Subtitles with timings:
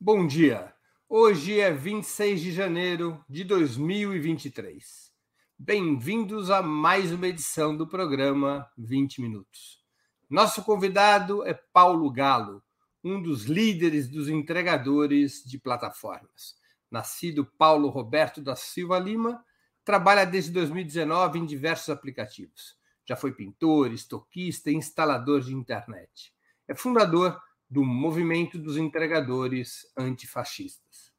[0.00, 0.72] Bom dia.
[1.08, 5.12] Hoje é 26 de janeiro de 2023.
[5.58, 9.82] Bem-vindos a mais uma edição do programa 20 Minutos.
[10.30, 12.62] Nosso convidado é Paulo Galo,
[13.02, 16.54] um dos líderes dos entregadores de plataformas.
[16.88, 19.44] Nascido Paulo Roberto da Silva Lima,
[19.84, 22.76] trabalha desde 2019 em diversos aplicativos.
[23.04, 26.32] Já foi pintor, estoquista e instalador de internet.
[26.68, 27.36] É fundador
[27.70, 31.12] do Movimento dos Entregadores Antifascistas.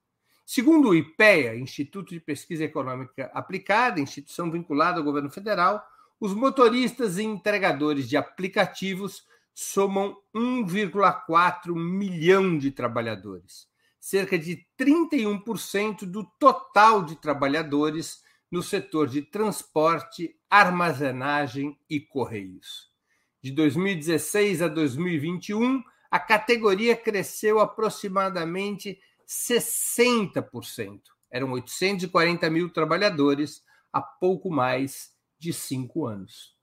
[0.46, 5.86] Segundo o IPEA, Instituto de Pesquisa Econômica Aplicada, instituição vinculada ao governo federal,
[6.20, 13.68] os motoristas e entregadores de aplicativos somam 1,4 milhão de trabalhadores,
[14.00, 22.90] cerca de 31% do total de trabalhadores no setor de transporte, armazenagem e correios.
[23.42, 31.02] De 2016 a 2021, a categoria cresceu aproximadamente 60%.
[31.32, 33.62] Eram 840 mil trabalhadores
[33.94, 36.58] há pouco mais de cinco anos.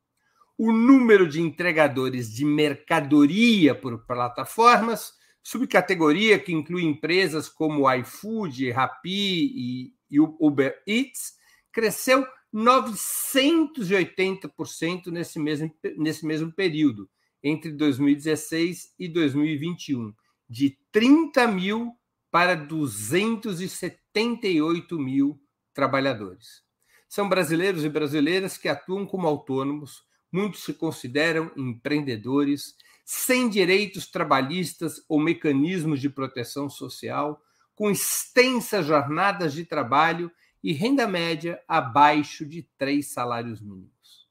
[0.58, 9.92] O número de entregadores de mercadoria por plataformas, subcategoria que inclui empresas como iFood, Rappi
[10.10, 11.36] e Uber Eats,
[11.70, 17.08] cresceu 980% nesse mesmo, nesse mesmo período,
[17.42, 20.12] entre 2016 e 2021,
[20.48, 21.92] de 30 mil
[22.30, 25.40] para 278 mil
[25.72, 26.62] trabalhadores.
[27.08, 35.04] São brasileiros e brasileiras que atuam como autônomos, muitos se consideram empreendedores, sem direitos trabalhistas
[35.08, 37.40] ou mecanismos de proteção social,
[37.74, 40.30] com extensas jornadas de trabalho
[40.62, 44.26] e renda média abaixo de três salários mínimos.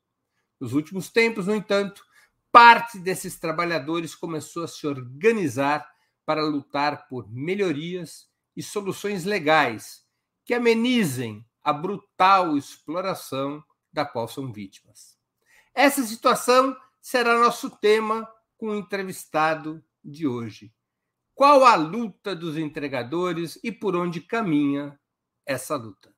[0.60, 2.04] Nos últimos tempos, no entanto,
[2.56, 5.86] parte desses trabalhadores começou a se organizar
[6.26, 10.06] para lutar por melhorias e soluções legais
[10.46, 15.18] que amenizem a brutal exploração da qual são vítimas.
[15.74, 18.26] Essa situação será nosso tema
[18.58, 20.74] com o entrevistado de hoje.
[21.34, 24.98] Qual a luta dos entregadores e por onde caminha
[25.46, 26.15] essa luta?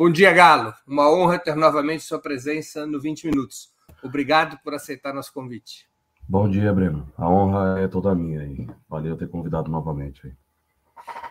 [0.00, 0.72] Bom dia, Galo.
[0.86, 3.70] Uma honra ter novamente sua presença no 20 Minutos.
[4.02, 5.86] Obrigado por aceitar nosso convite.
[6.26, 7.06] Bom dia, Breno.
[7.18, 8.40] A honra é toda minha.
[8.40, 8.66] Aí.
[8.88, 10.26] Valeu ter convidado novamente.
[10.26, 10.32] Aí.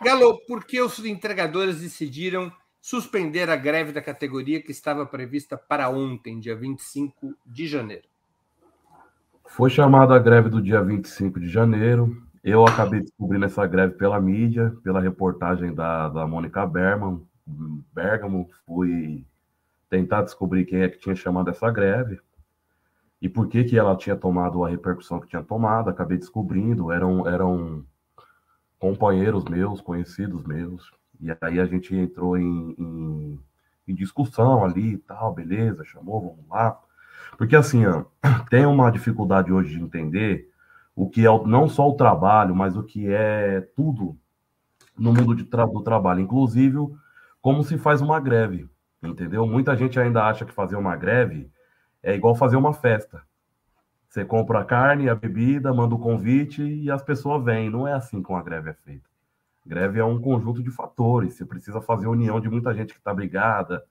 [0.04, 5.90] Galo, por que os entregadores decidiram suspender a greve da categoria que estava prevista para
[5.90, 8.04] ontem, dia 25 de janeiro?
[9.46, 12.22] Foi chamada a greve do dia 25 de janeiro.
[12.44, 19.26] Eu acabei descobrindo essa greve pela mídia, pela reportagem da, da Mônica Berman, Bergamo, fui
[19.88, 22.20] tentar descobrir quem é que tinha chamado essa greve
[23.20, 25.90] e por que, que ela tinha tomado a repercussão que tinha tomado.
[25.90, 27.84] Acabei descobrindo, eram, eram
[28.78, 30.90] companheiros meus, conhecidos meus,
[31.20, 33.40] e aí a gente entrou em, em,
[33.86, 36.80] em discussão ali e tal, beleza, chamou, vamos lá.
[37.36, 38.04] Porque assim, ó,
[38.48, 40.50] tem uma dificuldade hoje de entender
[40.96, 44.16] o que é não só o trabalho, mas o que é tudo
[44.98, 46.78] no mundo de tra do trabalho, inclusive
[47.40, 48.68] como se faz uma greve,
[49.02, 49.46] entendeu?
[49.46, 51.50] Muita gente ainda acha que fazer uma greve
[52.02, 53.22] é igual fazer uma festa.
[54.08, 57.70] Você compra a carne, a bebida, manda o convite e as pessoas vêm.
[57.70, 59.08] Não é assim que uma greve é feita.
[59.64, 61.34] Greve é um conjunto de fatores.
[61.34, 63.84] Você precisa fazer união de muita gente que está brigada.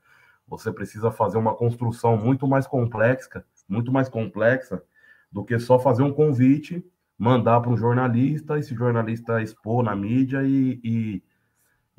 [0.46, 4.84] Você precisa fazer uma construção muito mais complexa, muito mais complexa
[5.32, 6.84] do que só fazer um convite,
[7.18, 11.24] mandar para um jornalista, esse jornalista expor na mídia e, e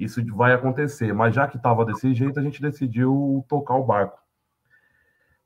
[0.04, 1.12] isso vai acontecer.
[1.12, 4.18] Mas já que estava desse jeito, a gente decidiu tocar o barco.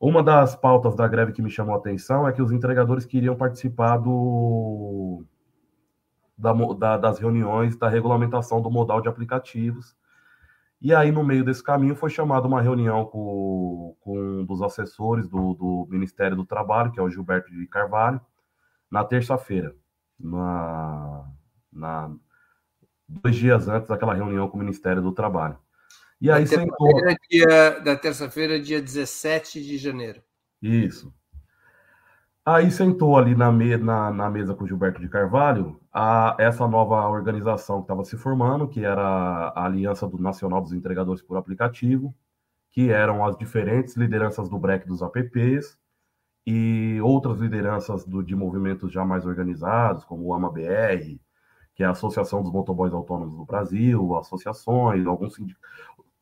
[0.00, 3.36] Uma das pautas da greve que me chamou a atenção é que os entregadores queriam
[3.36, 5.24] participar do,
[6.36, 9.96] da, da, das reuniões da regulamentação do modal de aplicativos.
[10.80, 15.26] E aí, no meio desse caminho, foi chamada uma reunião com, com um dos assessores
[15.28, 18.20] do, do Ministério do Trabalho, que é o Gilberto de Carvalho,
[18.90, 19.74] na terça-feira,
[20.20, 21.26] na,
[21.72, 22.14] na,
[23.08, 25.58] dois dias antes daquela reunião com o Ministério do Trabalho.
[26.20, 26.88] E aí da sentou.
[27.30, 30.22] Dia, da terça-feira, dia 17 de janeiro.
[30.62, 31.12] Isso.
[32.46, 36.68] Aí sentou ali na, me, na, na mesa com o Gilberto de Carvalho a, essa
[36.68, 41.38] nova organização que estava se formando, que era a Aliança do Nacional dos Entregadores por
[41.38, 42.14] Aplicativo,
[42.70, 45.78] que eram as diferentes lideranças do BREC dos apps
[46.46, 51.18] e outras lideranças do, de movimentos já mais organizados, como o AMABR,
[51.74, 55.36] que é a Associação dos Motoboys Autônomos do Brasil, associações, alguns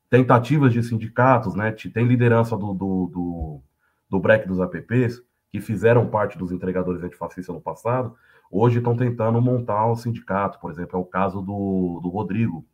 [0.09, 1.73] tentativas de sindicatos, né?
[1.73, 3.61] Tem liderança do, do, do,
[4.11, 8.17] do break dos apps, que fizeram parte dos entregadores antifascistas no passado,
[8.51, 12.65] hoje estão tentando montar um sindicato, por exemplo, é o caso do, do Rodrigo,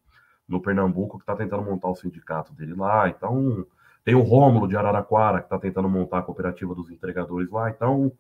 [0.48, 3.08] no Pernambuco, que está tentando montar o sindicato dele lá.
[3.08, 3.66] Então,
[4.04, 7.69] tem o Rômulo de Araraquara, que está tentando montar a cooperativa dos entregadores lá.
[7.69, 8.12] Então,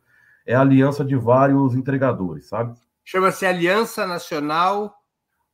[0.44, 2.74] é aliança de vários entregadores, sabe?
[3.10, 4.94] Chama-se Aliança Nacional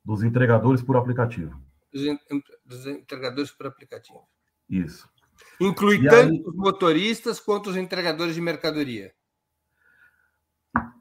[0.03, 1.57] dos Entregadores por Aplicativo.
[2.65, 4.27] Dos entregadores por aplicativo.
[4.69, 5.09] Isso.
[5.61, 6.43] Inclui e tanto aí...
[6.45, 9.13] os motoristas quanto os entregadores de mercadoria.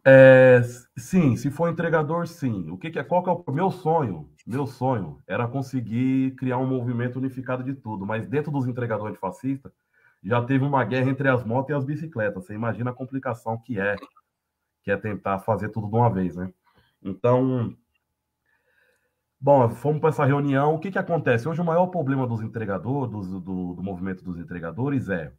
[0.06, 0.62] É,
[0.96, 2.70] sim, se for entregador, sim.
[2.70, 3.02] O que, que é?
[3.02, 4.30] Qual que é o meu sonho?
[4.46, 9.72] Meu sonho era conseguir criar um movimento unificado de tudo, mas dentro dos entregadores fascistas
[10.22, 12.46] já teve uma guerra entre as motos e as bicicletas.
[12.46, 13.96] Você imagina a complicação que é,
[14.84, 16.52] que é tentar fazer tudo de uma vez, né?
[17.02, 17.74] Então,
[19.40, 20.74] bom, fomos para essa reunião.
[20.74, 21.48] O que, que acontece?
[21.48, 25.32] Hoje o maior problema dos entregadores, do, do, do movimento dos entregadores é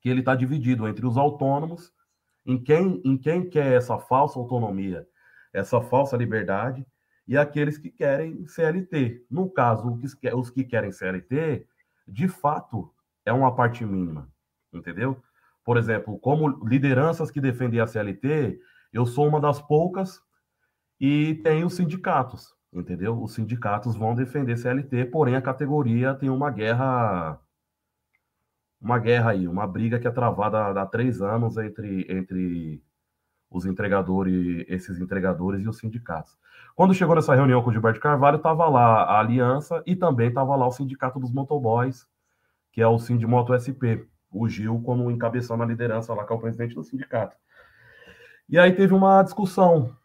[0.00, 1.92] que ele está dividido entre os autônomos
[2.44, 5.06] em quem, em quem quer essa falsa autonomia,
[5.52, 6.86] essa falsa liberdade,
[7.26, 9.24] e aqueles que querem CLT.
[9.30, 9.98] No caso,
[10.34, 11.66] os que querem CLT,
[12.06, 12.92] de fato,
[13.24, 14.28] é uma parte mínima,
[14.72, 15.22] entendeu?
[15.64, 18.58] Por exemplo, como lideranças que defendem a CLT,
[18.92, 20.20] eu sou uma das poucas
[20.98, 23.22] e tem os sindicatos, entendeu?
[23.22, 27.40] Os sindicatos vão defender CLT, porém a categoria tem uma guerra
[28.80, 32.82] uma guerra aí, uma briga que é travada há três anos entre, entre
[33.50, 36.38] os entregadores, esses entregadores e os sindicatos.
[36.74, 40.56] Quando chegou nessa reunião com o Gilberto Carvalho, estava lá a aliança e também estava
[40.56, 42.06] lá o sindicato dos motoboys,
[42.72, 46.40] que é o Sindimoto SP, o Gil como encabeçando a liderança lá, que é o
[46.40, 47.36] presidente do sindicato.
[48.48, 49.96] E aí teve uma discussão,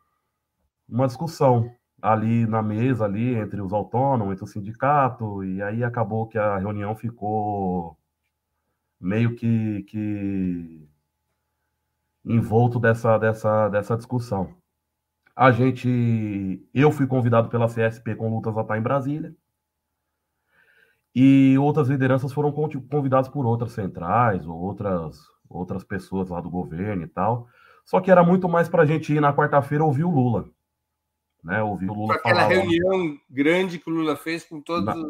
[0.87, 6.27] uma discussão ali na mesa ali entre os autônomos, entre o sindicato, e aí acabou
[6.27, 7.97] que a reunião ficou
[8.99, 10.87] meio que, que
[12.23, 14.55] envolto dessa, dessa, dessa discussão.
[15.35, 19.35] A gente, eu fui convidado pela CSP com lutas a estar em Brasília.
[21.15, 25.17] E outras lideranças foram convidadas por outras centrais ou outras,
[25.49, 27.47] outras pessoas lá do governo e tal.
[27.85, 30.49] Só que era muito mais para a gente ir na quarta-feira ouvir o Lula.
[31.41, 31.63] Né?
[31.63, 32.45] Ouvir o Lula Aquela falar.
[32.47, 35.07] Aquela reunião grande que o Lula fez com todas na,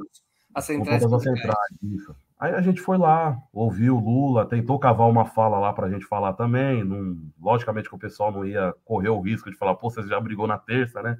[0.54, 1.02] as centrais.
[1.02, 2.16] Com todas as centrais, isso.
[2.38, 5.90] Aí a gente foi lá, ouviu o Lula, tentou cavar uma fala lá para a
[5.90, 6.84] gente falar também.
[6.84, 10.20] Não, logicamente que o pessoal não ia correr o risco de falar, pô, você já
[10.20, 11.18] brigou na terça, né?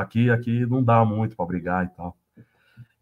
[0.00, 2.16] Aqui, aqui não dá muito para brigar e tal.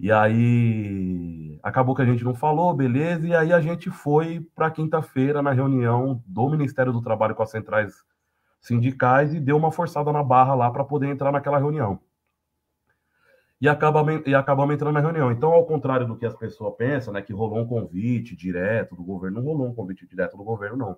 [0.01, 4.71] E aí acabou que a gente não falou, beleza, e aí a gente foi para
[4.71, 7.95] quinta-feira na reunião do Ministério do Trabalho com as centrais
[8.61, 12.01] sindicais e deu uma forçada na barra lá para poder entrar naquela reunião
[13.61, 15.31] e, acaba, e acabamos entrando na reunião.
[15.31, 19.05] Então, ao contrário do que as pessoas pensam, né, que rolou um convite direto do
[19.05, 20.97] governo, não rolou um convite direto do governo, não.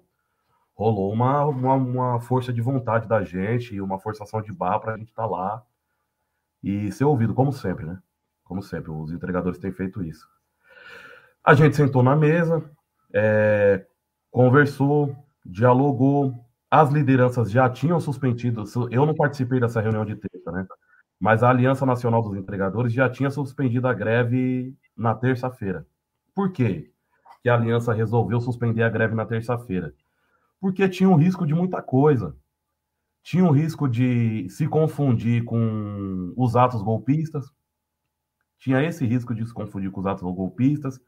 [0.74, 4.96] Rolou uma, uma, uma força de vontade da gente uma forçação de barra para a
[4.96, 5.62] gente estar tá lá
[6.62, 7.98] e ser ouvido, como sempre, né?
[8.52, 10.28] Como sempre, os entregadores têm feito isso.
[11.42, 12.62] A gente sentou na mesa,
[13.10, 13.86] é,
[14.30, 16.34] conversou, dialogou,
[16.70, 18.64] as lideranças já tinham suspendido.
[18.90, 20.66] Eu não participei dessa reunião de terça, né?
[21.18, 25.86] mas a Aliança Nacional dos Entregadores já tinha suspendido a greve na terça-feira.
[26.34, 26.92] Por quê?
[27.42, 29.94] Que a Aliança resolveu suspender a greve na terça-feira?
[30.60, 32.36] Porque tinha um risco de muita coisa.
[33.22, 37.50] Tinha um risco de se confundir com os atos golpistas.
[38.62, 41.00] Tinha esse risco de se confundir com os atos golpistas.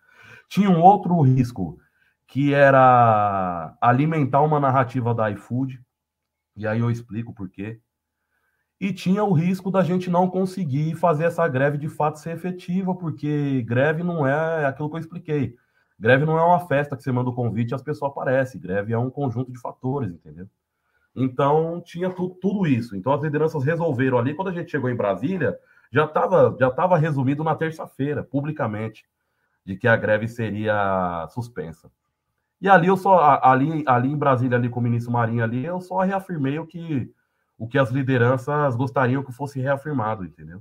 [0.49, 1.79] Tinha um outro risco,
[2.27, 5.81] que era alimentar uma narrativa da iFood.
[6.57, 7.81] E aí eu explico por quê
[8.81, 12.95] e tinha o risco da gente não conseguir fazer essa greve de fato ser efetiva,
[12.95, 15.57] porque greve não é aquilo que eu expliquei.
[15.99, 18.61] Greve não é uma festa que você manda o convite e as pessoas aparecem.
[18.61, 20.49] Greve é um conjunto de fatores, entendeu?
[21.17, 22.97] Então, tinha tu, tudo isso.
[22.97, 24.35] Então, as lideranças resolveram ali.
[24.35, 25.57] Quando a gente chegou em Brasília,
[25.95, 29.07] já estava já tava resumido na terça-feira, publicamente,
[29.65, 31.89] de que a greve seria suspensa.
[32.61, 35.81] E ali eu só, ali, ali em Brasília, ali com o ministro Marinho ali, eu
[35.81, 37.13] só reafirmei o que
[37.57, 40.61] o que as lideranças gostariam que fosse reafirmado, entendeu?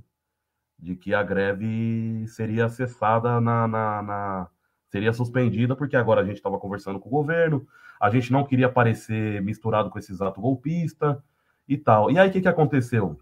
[0.78, 4.48] De que a greve seria cessada na, na, na
[4.88, 7.66] seria suspendida, porque agora a gente estava conversando com o governo,
[8.00, 11.16] a gente não queria aparecer misturado com esses atos golpistas
[11.68, 12.12] e tal.
[12.12, 13.18] E aí o que, que aconteceu?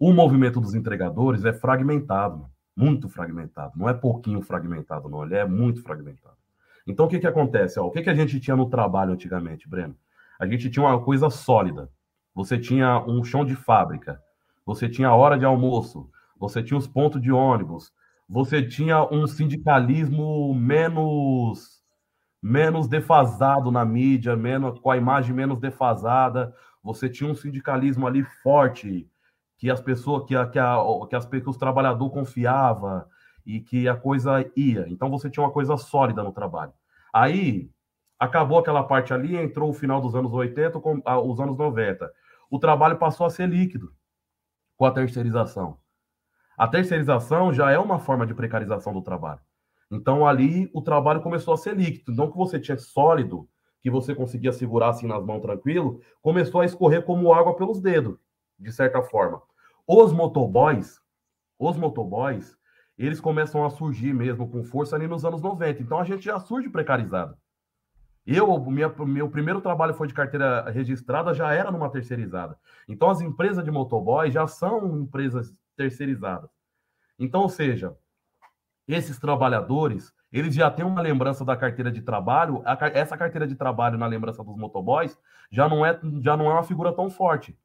[0.00, 3.74] O movimento dos entregadores é fragmentado, muito fragmentado.
[3.76, 5.22] Não é pouquinho fragmentado, não.
[5.22, 6.36] Ele é muito fragmentado.
[6.86, 7.78] Então o que, que acontece?
[7.78, 9.94] Ó, o que, que a gente tinha no trabalho antigamente, Breno?
[10.38, 11.90] A gente tinha uma coisa sólida.
[12.34, 14.22] Você tinha um chão de fábrica,
[14.64, 17.92] você tinha hora de almoço, você tinha os pontos de ônibus,
[18.26, 21.78] você tinha um sindicalismo menos
[22.42, 28.22] menos defasado na mídia, menos com a imagem menos defasada, você tinha um sindicalismo ali
[28.22, 29.09] forte,
[29.60, 33.06] que as pessoas, que, a, que, a, que, as, que os trabalhadores confiava
[33.44, 34.86] e que a coisa ia.
[34.88, 36.72] Então você tinha uma coisa sólida no trabalho.
[37.12, 37.70] Aí
[38.18, 42.10] acabou aquela parte ali, entrou o final dos anos 80, com, os anos 90.
[42.50, 43.92] O trabalho passou a ser líquido
[44.78, 45.76] com a terceirização.
[46.56, 49.40] A terceirização já é uma forma de precarização do trabalho.
[49.92, 52.12] Então ali o trabalho começou a ser líquido.
[52.12, 53.46] Então que você tinha sólido,
[53.82, 58.18] que você conseguia segurar assim nas mãos tranquilo, começou a escorrer como água pelos dedos,
[58.58, 59.49] de certa forma.
[59.92, 61.00] Os motoboys,
[61.58, 62.56] os motoboys,
[62.96, 65.82] eles começam a surgir mesmo com força ali nos anos 90.
[65.82, 67.36] Então a gente já surge precarizado.
[68.24, 72.56] Eu, minha, meu primeiro trabalho foi de carteira registrada, já era numa terceirizada.
[72.86, 76.50] Então as empresas de motoboy já são empresas terceirizadas.
[77.18, 77.96] Então, ou seja,
[78.86, 82.62] esses trabalhadores, eles já têm uma lembrança da carteira de trabalho.
[82.64, 85.18] A, essa carteira de trabalho na lembrança dos motoboys
[85.50, 87.58] já não é, já não é uma figura tão forte,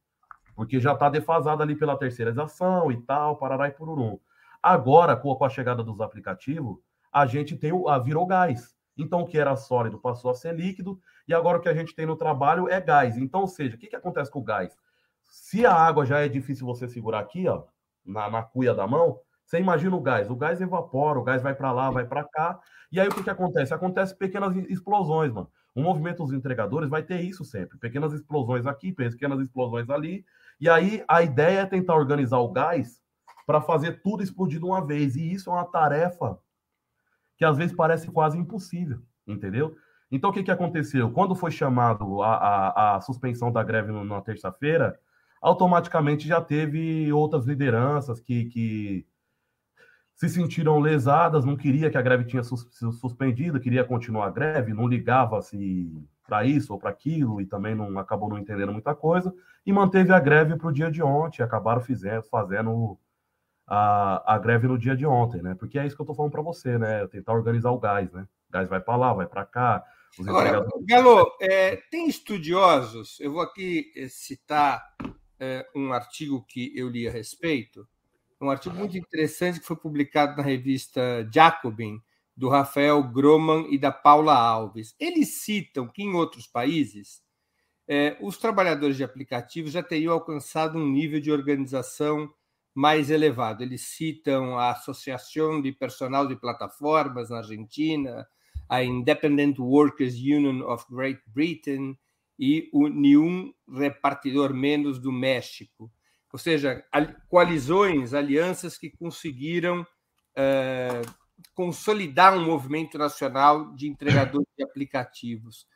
[0.55, 4.17] porque já está defasada ali pela terceirização e tal, parará e pururum.
[4.63, 6.77] Agora, com a chegada dos aplicativos,
[7.11, 8.75] a gente tem o, a virou gás.
[8.97, 11.93] Então, o que era sólido passou a ser líquido, e agora o que a gente
[11.93, 13.17] tem no trabalho é gás.
[13.17, 14.75] Então, ou seja, o que, que acontece com o gás?
[15.21, 17.63] Se a água já é difícil você segurar aqui, ó,
[18.05, 20.29] na, na cuia da mão, você imagina o gás.
[20.29, 22.59] O gás evapora, o gás vai para lá, vai para cá.
[22.91, 23.73] E aí o que, que acontece?
[23.73, 25.49] Acontece pequenas explosões, mano.
[25.75, 27.77] O movimento dos entregadores vai ter isso sempre.
[27.77, 30.25] Pequenas explosões aqui, pequenas explosões ali.
[30.59, 33.01] E aí a ideia é tentar organizar o gás
[33.45, 35.15] para fazer tudo explodir de uma vez.
[35.15, 36.39] E isso é uma tarefa
[37.37, 39.75] que às vezes parece quase impossível, entendeu?
[40.11, 41.11] Então, o que, que aconteceu?
[41.11, 44.97] Quando foi chamado a, a, a suspensão da greve na terça-feira,
[45.41, 49.07] automaticamente já teve outras lideranças que, que
[50.15, 52.67] se sentiram lesadas, não queria que a greve tinha sus,
[52.99, 55.91] suspendido, queria continuar a greve, não ligava-se
[56.25, 59.33] para isso ou para aquilo e também não acabou não entendendo muita coisa
[59.65, 62.97] e manteve a greve para o dia de ontem, acabaram fizendo, fazendo
[63.67, 65.55] a, a greve no dia de ontem, né?
[65.55, 67.07] Porque é isso que eu estou falando para você, né?
[67.07, 68.27] Tentar organizar o gás, né?
[68.49, 69.83] O gás vai para lá, vai para cá.
[70.19, 74.81] Agora, Galo, é, tem estudiosos, eu vou aqui eh, citar
[75.37, 77.85] é, um artigo que eu li a respeito,
[78.39, 82.01] um artigo muito interessante que foi publicado na revista Jacobin,
[82.35, 84.95] do Rafael Groman e da Paula Alves.
[84.99, 87.23] Eles citam que em outros países
[87.87, 92.29] é, os trabalhadores de aplicativos já teriam alcançado um nível de organização
[92.73, 93.63] mais elevado.
[93.63, 98.27] Eles citam a Associação de Personal de Plataformas na Argentina,
[98.67, 101.97] a Independent Workers Union of Great Britain
[102.37, 105.89] e o Nenhum Repartidor Menos do México.
[106.33, 106.83] Ou seja,
[107.29, 109.87] coalizões, alianças que conseguiram
[110.35, 111.01] é,
[111.53, 115.67] consolidar um movimento nacional de entregadores de aplicativos.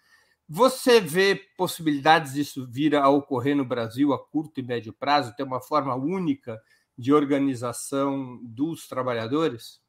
[0.47, 5.43] Você vê possibilidades disso vir a ocorrer no Brasil a curto e médio prazo, ter
[5.43, 6.59] uma forma única
[6.97, 9.79] de organização dos trabalhadores,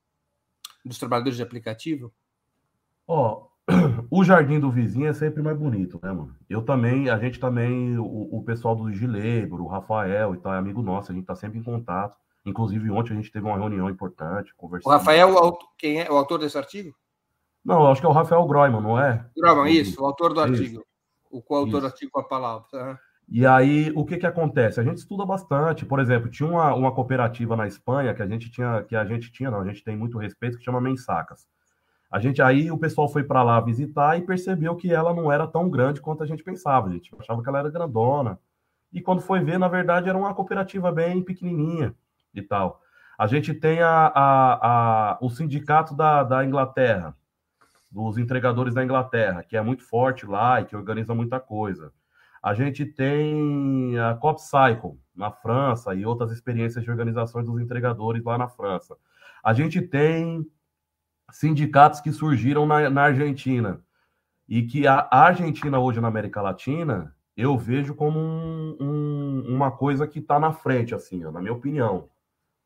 [0.84, 2.12] dos trabalhadores de aplicativo?
[3.06, 3.50] Ó, oh,
[4.10, 6.36] o jardim do vizinho é sempre mais bonito, né, mano?
[6.48, 10.58] Eu também, a gente também, o, o pessoal do Gilebro, o Rafael e tal, é
[10.58, 12.16] amigo nosso, a gente tá sempre em contato.
[12.44, 14.90] Inclusive, ontem a gente teve uma reunião importante, conversando.
[14.90, 16.94] O Rafael, quem é o autor desse artigo?
[17.64, 19.26] Não, acho que é o Rafael Groyman, não é?
[19.36, 20.80] Groyman, isso, o autor do artigo.
[20.80, 20.84] Isso.
[21.30, 22.66] O coautor do artigo com a palavra.
[22.72, 22.96] Uhum.
[23.28, 24.80] E aí, o que que acontece?
[24.80, 25.86] A gente estuda bastante.
[25.86, 29.30] Por exemplo, tinha uma, uma cooperativa na Espanha que a gente tinha, que a gente
[29.30, 31.46] tinha, não, a gente tem muito respeito, que chama Mensacas.
[32.10, 35.46] A gente aí o pessoal foi para lá visitar e percebeu que ela não era
[35.46, 36.88] tão grande quanto a gente pensava.
[36.88, 38.36] A gente achava que ela era grandona.
[38.92, 41.94] E quando foi ver, na verdade, era uma cooperativa bem pequenininha
[42.34, 42.80] e tal.
[43.18, 47.14] A gente tem a, a, a, o sindicato da, da Inglaterra,
[47.90, 51.92] dos entregadores da Inglaterra, que é muito forte lá e que organiza muita coisa.
[52.42, 58.38] A gente tem a CopCycle na França e outras experiências de organizações dos entregadores lá
[58.38, 58.96] na França.
[59.44, 60.46] A gente tem
[61.30, 63.82] sindicatos que surgiram na, na Argentina
[64.48, 69.70] e que a, a, Argentina hoje na América Latina eu vejo como um, um, uma
[69.70, 72.08] coisa que está na frente, assim, ó, na minha opinião,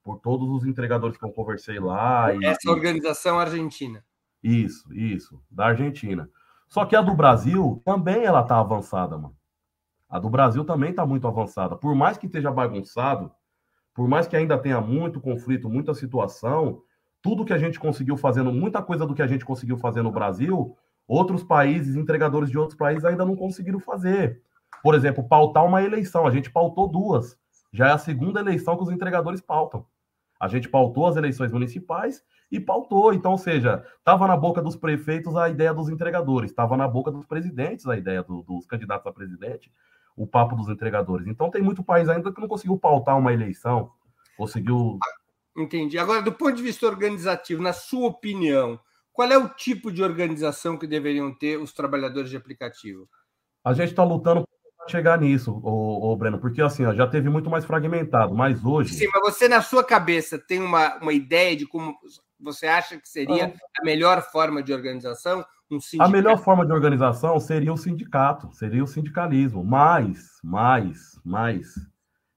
[0.04, 2.30] por todos os entregadores que eu conversei lá.
[2.44, 4.04] Essa e, organização argentina.
[4.42, 6.28] Isso, isso, da Argentina.
[6.68, 9.34] Só que a do Brasil também ela tá avançada, mano.
[10.08, 11.75] A do Brasil também está muito avançada.
[11.75, 13.32] Por mais que esteja bagunçado,
[13.94, 16.82] por mais que ainda tenha muito conflito, muita situação,
[17.23, 20.12] tudo que a gente conseguiu fazendo, muita coisa do que a gente conseguiu fazer no
[20.12, 20.76] Brasil,
[21.08, 24.42] outros países, entregadores de outros países ainda não conseguiram fazer.
[24.82, 26.26] Por exemplo, pautar uma eleição.
[26.26, 27.38] A gente pautou duas.
[27.73, 29.87] Já é a segunda eleição que os entregadores pautam.
[30.44, 32.22] A gente pautou as eleições municipais
[32.52, 33.14] e pautou.
[33.14, 37.10] Então, ou seja, estava na boca dos prefeitos a ideia dos entregadores, estava na boca
[37.10, 39.72] dos presidentes a ideia do, dos candidatos a presidente,
[40.14, 41.26] o papo dos entregadores.
[41.26, 43.90] Então, tem muito país ainda que não conseguiu pautar uma eleição,
[44.36, 44.98] conseguiu.
[45.56, 45.98] Entendi.
[45.98, 48.78] Agora, do ponto de vista organizativo, na sua opinião,
[49.14, 53.08] qual é o tipo de organização que deveriam ter os trabalhadores de aplicativo?
[53.64, 54.46] A gente está lutando
[54.88, 58.95] chegar nisso, o, o Breno, porque assim, ó, já teve muito mais fragmentado, mas hoje.
[58.95, 61.97] Sim, mas você, na sua cabeça, tem uma, uma ideia de como
[62.38, 63.81] você acha que seria ah.
[63.81, 65.45] a melhor forma de organização?
[65.71, 69.64] Um a melhor forma de organização seria o sindicato, seria o sindicalismo.
[69.64, 71.75] Mas, mais, mais.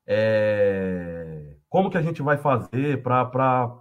[0.07, 1.57] É...
[1.69, 3.73] Como que a gente vai fazer para.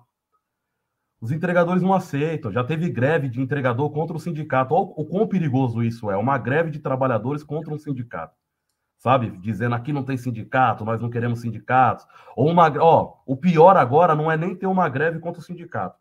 [1.20, 2.52] Os entregadores não aceitam.
[2.52, 4.74] Já teve greve de entregador contra o sindicato.
[4.74, 6.16] Olha o quão perigoso isso é.
[6.16, 8.34] Uma greve de trabalhadores contra um sindicato.
[8.98, 9.30] Sabe?
[9.38, 12.06] Dizendo aqui não tem sindicato, nós não queremos sindicatos.
[12.34, 12.72] Ou uma.
[12.80, 15.98] Ó, o pior agora não é nem ter uma greve contra o sindicato.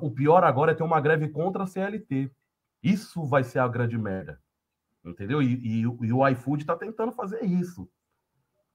[0.00, 2.30] O pior agora é ter uma greve contra a CLT.
[2.82, 4.40] Isso vai ser a grande merda.
[5.04, 5.42] Entendeu?
[5.42, 7.88] E, e, e o iFood está tentando fazer isso.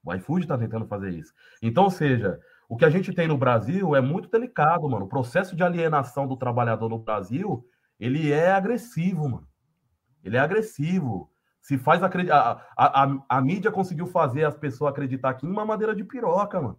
[0.04, 1.32] O iFood está tentando fazer isso.
[1.62, 5.06] Então, ou seja, o que a gente tem no Brasil é muito delicado, mano.
[5.06, 7.66] O processo de alienação do trabalhador no Brasil,
[7.98, 9.48] ele é agressivo, mano.
[10.22, 11.30] Ele é agressivo.
[11.64, 12.68] Se faz acreditar.
[12.76, 16.60] A, a, a, mídia conseguiu fazer as pessoas acreditar aqui em uma madeira de piroca,
[16.60, 16.78] mano.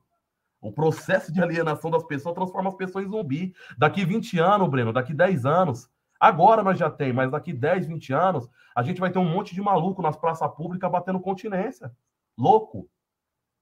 [0.61, 3.51] O processo de alienação das pessoas transforma as pessoas em zumbi.
[3.79, 5.89] Daqui 20 anos, Breno, daqui 10 anos.
[6.19, 9.55] Agora nós já tem, mas daqui 10, 20 anos, a gente vai ter um monte
[9.55, 11.91] de maluco nas praças públicas batendo continência.
[12.37, 12.87] Louco.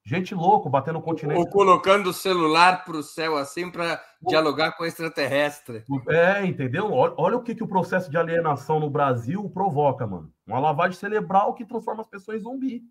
[0.05, 1.39] Gente louco batendo continência.
[1.39, 5.85] Ou colocando o celular para o céu assim para dialogar com o extraterrestre.
[6.09, 6.91] É, entendeu?
[6.91, 10.29] Olha, olha, o que, que o processo de alienação no Brasil provoca, mano.
[10.45, 12.81] Uma lavagem cerebral que transforma as pessoas em zumbi.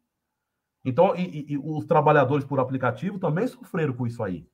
[0.84, 4.48] Então, e, e, os trabalhadores por aplicativo também sofreram com isso aí,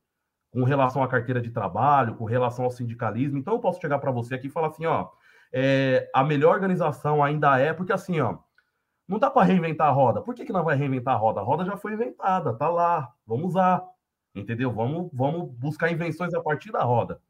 [0.51, 3.39] com relação à carteira de trabalho, com relação ao sindicalismo.
[3.39, 5.09] Então, eu posso chegar para você aqui e falar assim, ó,
[5.53, 8.39] é, a melhor organização ainda é, porque assim, ó,
[9.09, 10.21] não dá para reinventar a roda.
[10.21, 11.41] Por que, que não vai reinventar a roda?
[11.41, 13.83] A roda já foi inventada, tá lá, vamos usar,
[14.35, 14.71] entendeu?
[14.71, 17.21] Vamos, vamos buscar invenções a partir da roda,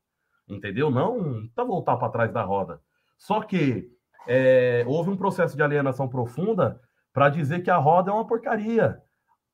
[0.49, 0.91] entendeu?
[0.91, 2.81] Não tá voltar para trás da roda.
[3.17, 3.91] Só que
[4.27, 6.81] é, houve um processo de alienação profunda
[7.13, 9.01] para dizer que a roda é uma porcaria.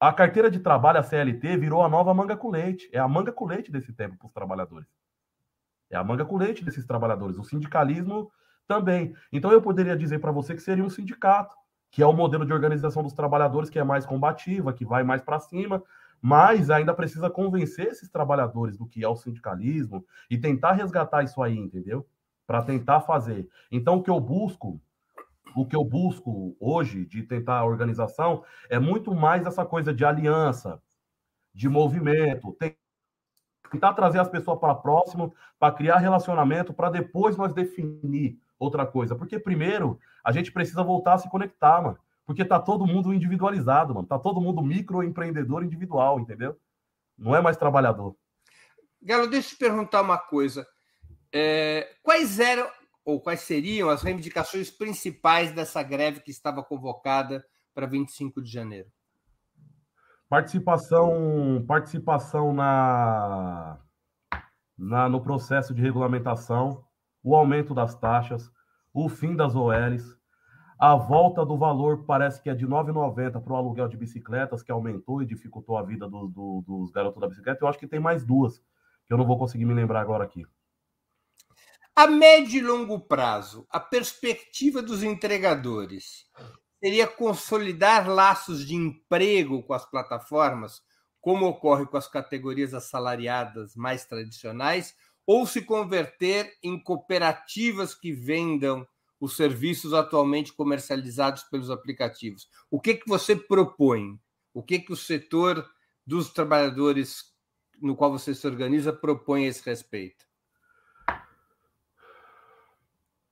[0.01, 2.89] A carteira de trabalho, a CLT, virou a nova manga com leite.
[2.93, 4.89] É a manga com leite desse tempo para os trabalhadores.
[5.91, 7.39] É a manga com leite desses trabalhadores.
[7.39, 8.31] O sindicalismo
[8.67, 9.15] também.
[9.33, 11.55] Então eu poderia dizer para você que seria um sindicato,
[11.95, 15.23] que é o modelo de organização dos trabalhadores que é mais combativa, que vai mais
[15.23, 15.81] para cima,
[16.21, 21.41] mas ainda precisa convencer esses trabalhadores do que é o sindicalismo e tentar resgatar isso
[21.41, 22.05] aí, entendeu?
[22.49, 23.49] Para tentar fazer.
[23.71, 24.81] Então o que eu busco
[25.55, 30.05] o que eu busco hoje de tentar a organização é muito mais essa coisa de
[30.05, 30.83] aliança,
[31.55, 32.57] de movimento,
[33.71, 39.15] tentar trazer as pessoas para próximo, para criar relacionamento, para depois nós definir outra coisa.
[39.15, 41.99] Porque primeiro a gente precisa voltar a se conectar, mano.
[42.27, 44.07] Porque tá todo mundo individualizado, mano.
[44.07, 46.59] Tá todo mundo microempreendedor individual, entendeu?
[47.17, 48.17] Não é mais trabalhador.
[49.03, 50.67] Galo, deixa eu te perguntar uma coisa.
[51.33, 52.69] É, quais eram
[53.05, 58.89] ou quais seriam as reivindicações principais dessa greve que estava convocada para 25 de janeiro?
[60.29, 63.79] Participação, participação na,
[64.77, 66.84] na no processo de regulamentação,
[67.25, 68.53] o aumento das taxas,
[68.93, 70.17] o fim das OLs,
[70.79, 74.63] a volta do valor parece que é de R$ 9,90 para o aluguel de bicicletas,
[74.63, 77.65] que aumentou e dificultou a vida do, dos garotos da bicicleta.
[77.65, 78.59] Eu acho que tem mais duas,
[79.07, 80.47] que eu não vou conseguir me lembrar agora aqui.
[81.97, 86.27] A médio e longo prazo, a perspectiva dos entregadores
[86.83, 90.83] seria consolidar laços de emprego com as plataformas,
[91.21, 94.95] como ocorre com as categorias assalariadas mais tradicionais,
[95.27, 98.87] ou se converter em cooperativas que vendam
[99.21, 102.49] os serviços atualmente comercializados pelos aplicativos.
[102.71, 104.19] O que, que você propõe?
[104.53, 105.67] O que, que o setor
[106.07, 107.33] dos trabalhadores
[107.81, 110.25] no qual você se organiza propõe a esse respeito?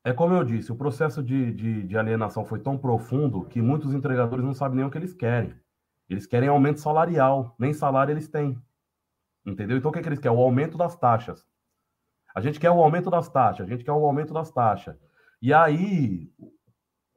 [0.05, 3.95] É como eu disse, o processo de, de, de, alienação foi tão profundo que muitos
[3.95, 5.55] entregadores não sabem nem o que eles querem.
[6.11, 8.61] Eles querem aumento salarial, nem salário eles têm.
[9.47, 9.77] Entendeu?
[9.77, 10.37] Então o que, é que eles querem?
[10.37, 11.47] O aumento das taxas.
[12.35, 14.97] A gente quer o aumento das taxas, a gente quer o aumento das taxas.
[15.40, 16.31] E aí,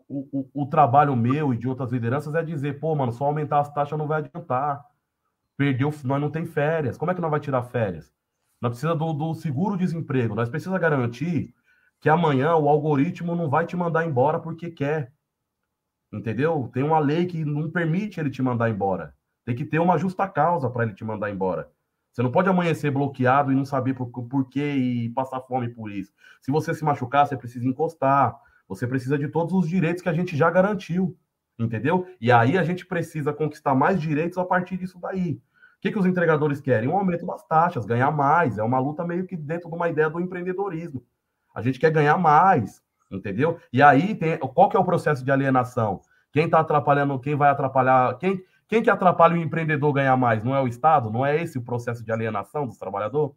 [0.07, 3.59] o, o, o trabalho meu e de outras lideranças é dizer, pô, mano, só aumentar
[3.59, 4.83] as taxas não vai adiantar.
[5.57, 6.97] Perdeu, nós não tem férias.
[6.97, 8.13] Como é que nós vai tirar férias?
[8.61, 11.53] Nós precisamos do, do seguro-desemprego, nós precisamos garantir
[11.99, 15.13] que amanhã o algoritmo não vai te mandar embora porque quer.
[16.11, 16.69] Entendeu?
[16.73, 19.13] Tem uma lei que não permite ele te mandar embora.
[19.43, 21.69] Tem que ter uma justa causa para ele te mandar embora.
[22.15, 25.91] Você não pode amanhecer bloqueado e não saber por, por quê e passar fome por
[25.91, 26.13] isso.
[26.39, 28.39] Se você se machucar, você precisa encostar.
[28.69, 31.17] Você precisa de todos os direitos que a gente já garantiu.
[31.59, 32.07] Entendeu?
[32.21, 35.33] E aí a gente precisa conquistar mais direitos a partir disso daí.
[35.33, 36.87] O que, que os entregadores querem?
[36.87, 38.57] Um aumento das taxas, ganhar mais.
[38.57, 41.05] É uma luta meio que dentro de uma ideia do empreendedorismo.
[41.53, 43.59] A gente quer ganhar mais, entendeu?
[43.73, 45.99] E aí tem qual que é o processo de alienação?
[46.31, 50.43] Quem está atrapalhando, quem vai atrapalhar, quem, quem que atrapalha o empreendedor ganhar mais?
[50.43, 51.11] Não é o Estado?
[51.11, 53.35] Não é esse o processo de alienação dos trabalhadores?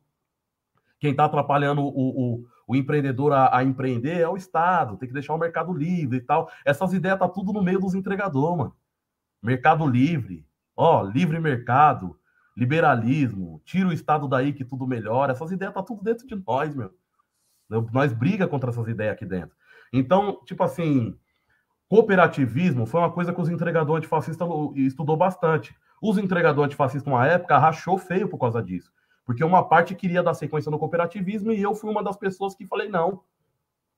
[0.98, 5.14] Quem está atrapalhando o, o, o empreendedor a, a, empreender é o Estado, tem que
[5.14, 6.50] deixar o mercado livre e tal.
[6.64, 8.76] Essas ideias tá tudo no meio dos entregadores, mano.
[9.40, 10.44] Mercado livre,
[10.76, 12.18] ó, livre mercado,
[12.56, 15.32] liberalismo, tira o Estado daí que tudo melhora.
[15.32, 16.92] Essas ideias tá tudo dentro de nós, meu.
[17.92, 19.56] Nós briga contra essas ideias aqui dentro.
[19.92, 21.16] Então, tipo assim,
[21.88, 25.74] Cooperativismo foi uma coisa que os entregadores antifascistas estudou bastante.
[26.02, 28.92] Os entregadores antifascistas, uma época, rachou feio por causa disso.
[29.24, 32.66] Porque uma parte queria dar sequência no cooperativismo e eu fui uma das pessoas que
[32.66, 33.22] falei não.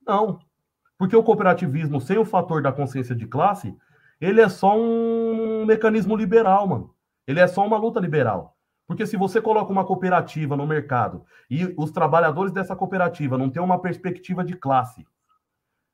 [0.06, 0.38] Não.
[0.96, 3.76] Porque o cooperativismo, sem o fator da consciência de classe,
[4.20, 6.94] ele é só um mecanismo liberal, mano.
[7.26, 8.56] Ele é só uma luta liberal.
[8.86, 13.62] Porque se você coloca uma cooperativa no mercado e os trabalhadores dessa cooperativa não têm
[13.62, 15.06] uma perspectiva de classe,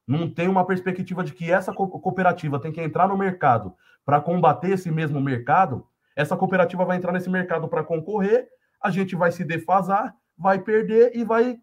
[0.06, 4.70] não tem uma perspectiva de que essa cooperativa tem que entrar no mercado para combater
[4.70, 8.48] esse mesmo mercado, essa cooperativa vai entrar nesse mercado para concorrer,
[8.80, 11.58] a gente vai se defasar, vai perder e vai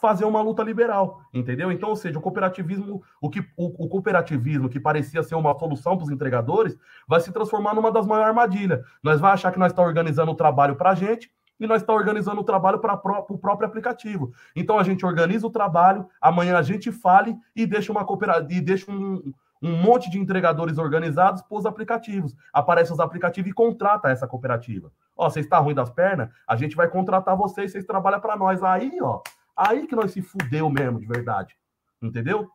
[0.00, 1.70] fazer uma luta liberal, entendeu?
[1.70, 5.96] Então, ou seja, o cooperativismo, o que o, o cooperativismo que parecia ser uma solução
[5.96, 8.80] para os entregadores, vai se transformar numa das maiores armadilhas.
[9.02, 11.92] Nós vai achar que nós está organizando o trabalho para a gente, e nós está
[11.92, 14.32] organizando o trabalho para o próprio aplicativo.
[14.56, 18.60] Então a gente organiza o trabalho, amanhã a gente fale e deixa uma cooperativa e
[18.60, 22.34] deixa um, um monte de entregadores organizados para os aplicativos.
[22.52, 24.90] Aparece os aplicativos e contrata essa cooperativa.
[25.16, 26.30] Ó, você está ruim das pernas?
[26.48, 28.62] A gente vai contratar vocês, vocês trabalham para nós.
[28.62, 29.20] Aí, ó,
[29.54, 31.54] aí que nós se fudeu mesmo, de verdade.
[32.00, 32.48] Entendeu?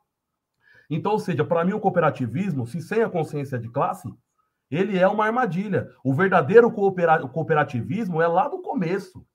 [0.89, 4.11] Então, ou seja, para mim o cooperativismo, se sem a consciência de classe,
[4.69, 5.89] ele é uma armadilha.
[6.03, 9.25] O verdadeiro cooperativismo é lá do começo.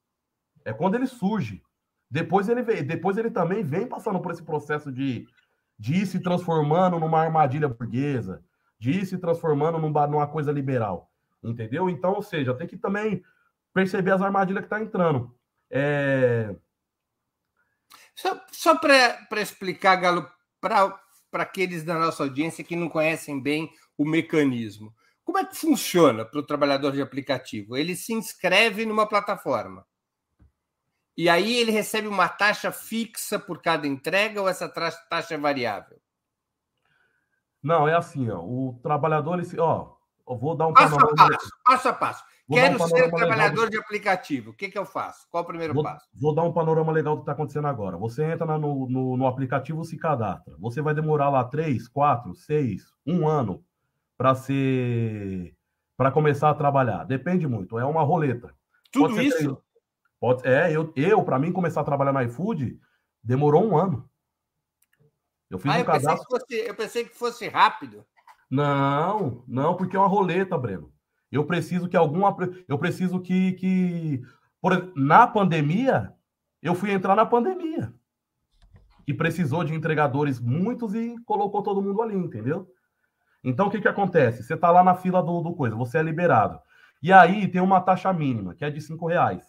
[0.65, 1.63] É quando ele surge.
[2.11, 5.29] Depois ele, vem, depois ele também vem passando por esse processo de,
[5.79, 8.43] de ir se transformando numa armadilha burguesa,
[8.79, 11.11] de ir se transformando numa, numa coisa liberal.
[11.43, 11.89] Entendeu?
[11.89, 13.23] Então, ou seja, tem que também
[13.73, 15.35] perceber as armadilhas que está entrando.
[15.71, 16.55] É...
[18.15, 20.29] Só, só para explicar, Galo,
[20.61, 21.01] para
[21.35, 24.93] aqueles da nossa audiência que não conhecem bem o mecanismo.
[25.25, 27.77] Como é que funciona para o trabalhador de aplicativo?
[27.77, 29.87] Ele se inscreve numa plataforma.
[31.17, 36.01] E aí ele recebe uma taxa fixa por cada entrega ou essa taxa é variável?
[37.63, 39.95] Não, é assim, ó, o trabalhador, ele, ó,
[40.27, 42.25] eu vou dar um passo a passo, passo a passo.
[42.49, 43.71] Vou Quero um ser trabalhador legal.
[43.71, 44.51] de aplicativo.
[44.51, 45.29] O que, que eu faço?
[45.31, 46.05] Qual o primeiro vou, passo?
[46.15, 47.97] Vou dar um panorama legal do que está acontecendo agora.
[47.97, 50.57] Você entra no, no, no aplicativo, se cadastra.
[50.59, 53.65] Você vai demorar lá três, quatro, seis, um ano
[54.21, 55.57] para ser
[55.97, 57.05] para começar a trabalhar?
[57.05, 58.55] Depende muito, é uma roleta.
[58.93, 59.63] Tudo pode isso?
[60.21, 62.79] Pode, é, eu, eu para mim começar a trabalhar na iFood
[63.25, 64.07] demorou um ano.
[65.49, 66.27] Eu fiz ah, um eu cadastro.
[66.29, 68.05] Pensei fosse, eu pensei que fosse rápido.
[68.51, 70.93] Não, não, porque é uma roleta, Breno.
[71.33, 72.37] Eu preciso que alguma.
[72.69, 73.53] Eu preciso que.
[73.53, 74.21] que
[74.61, 76.13] por, na pandemia,
[76.61, 77.91] eu fui entrar na pandemia.
[79.07, 82.71] E precisou de entregadores muitos e colocou todo mundo ali, entendeu?
[83.43, 84.43] Então, o que, que acontece?
[84.43, 86.61] Você está lá na fila do, do, coisa, você é liberado.
[87.03, 89.45] E aí tem uma taxa mínima, que é de cinco reais.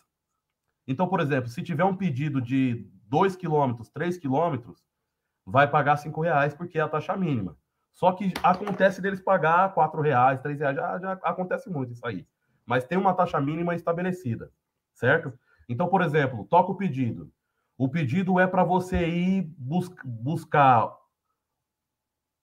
[0.88, 4.84] Então, por exemplo, se tiver um pedido de 2 quilômetros, 3 quilômetros,
[5.46, 7.58] vai pagar cinco reais, porque é a taxa mínima.
[7.92, 12.26] Só que acontece deles pagar quatro reais, três reais, já, já acontece muito isso aí.
[12.66, 14.50] Mas tem uma taxa mínima estabelecida,
[14.94, 15.34] certo?
[15.68, 17.32] Então, por exemplo, toca o pedido.
[17.78, 20.90] O pedido é para você ir bus buscar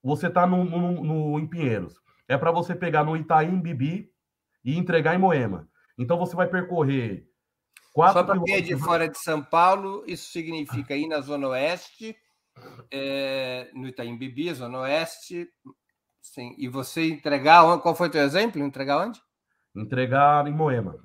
[0.02, 1.94] você está no, no, no, em Pinheiros.
[2.26, 4.10] É para você pegar no Itaim Bibi
[4.64, 5.68] e entregar em Moema.
[5.98, 7.26] Então você vai percorrer
[7.92, 8.20] quatro.
[8.20, 12.16] Só para quem é de fora de São Paulo, isso significa ir na Zona Oeste,
[12.90, 15.48] é, no Itaim Bibi, Zona Oeste.
[16.20, 16.54] Sim.
[16.58, 17.78] E você entregar.
[17.80, 18.62] Qual foi o teu exemplo?
[18.62, 19.20] Entregar onde?
[19.74, 20.98] Entregar em Moema.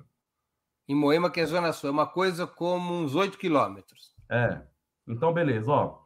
[0.86, 1.88] Em Moema, que é Zona Sul.
[1.88, 4.14] É uma coisa como uns 8 quilômetros.
[4.30, 4.60] É.
[5.08, 5.70] Então, beleza.
[5.70, 6.03] Ó,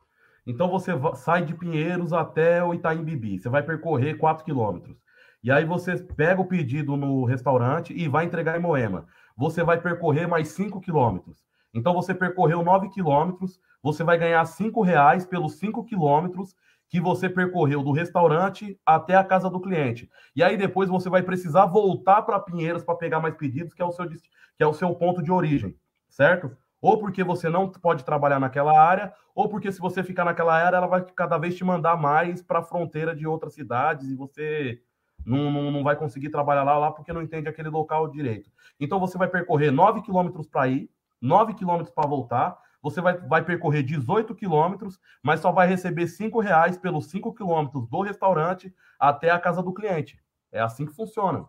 [0.49, 3.39] então você sai de Pinheiros até o Itaim Bibi.
[3.39, 4.97] Você vai percorrer 4 quilômetros.
[5.45, 9.07] E aí você pega o pedido no restaurante e vai entregar em Moema.
[9.37, 11.45] Você vai percorrer mais 5 quilômetros.
[11.75, 16.57] Então você percorreu 9 quilômetros, você vai ganhar 5 reais pelos 5 quilômetros
[16.89, 20.11] que você percorreu do restaurante até a casa do cliente.
[20.35, 23.85] E aí depois você vai precisar voltar para Pinheiros para pegar mais pedidos, que é
[23.85, 25.77] o seu que é o seu ponto de origem,
[26.09, 26.57] certo?
[26.81, 30.77] Ou porque você não pode trabalhar naquela área, ou porque se você ficar naquela área,
[30.77, 34.81] ela vai cada vez te mandar mais para a fronteira de outras cidades e você
[35.25, 38.51] não, não, não vai conseguir trabalhar lá, lá porque não entende aquele local direito.
[38.79, 43.45] Então você vai percorrer 9 quilômetros para ir, 9 quilômetros para voltar, você vai, vai
[43.45, 49.31] percorrer 18 quilômetros, mas só vai receber 5 reais pelos 5 quilômetros do restaurante até
[49.31, 50.19] a casa do cliente.
[50.53, 51.45] É assim que funciona.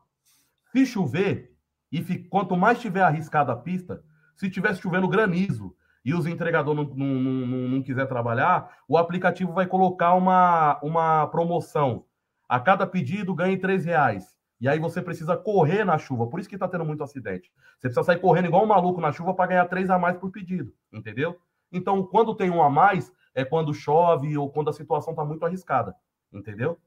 [0.71, 1.55] Se chover,
[1.91, 4.03] e quanto mais tiver arriscada a pista,
[4.39, 9.51] se tivesse chovendo granizo e os entregadores não, não, não, não quiser trabalhar, o aplicativo
[9.51, 12.05] vai colocar uma, uma promoção.
[12.47, 14.33] A cada pedido ganhe três reais.
[14.61, 16.25] E aí você precisa correr na chuva.
[16.27, 17.51] Por isso que está tendo muito acidente.
[17.77, 20.31] Você precisa sair correndo igual um maluco na chuva para ganhar três a mais por
[20.31, 20.73] pedido.
[20.91, 21.37] Entendeu?
[21.69, 25.45] Então, quando tem um a mais, é quando chove ou quando a situação está muito
[25.45, 25.93] arriscada.
[26.31, 26.79] Entendeu?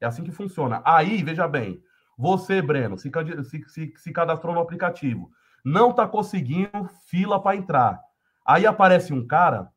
[0.00, 0.80] É assim que funciona.
[0.86, 1.82] Aí, veja bem,
[2.16, 3.10] você, Breno, se,
[3.44, 5.30] se, se, se cadastrou no aplicativo
[5.64, 8.00] não está conseguindo fila para entrar.
[8.44, 9.70] Aí aparece um cara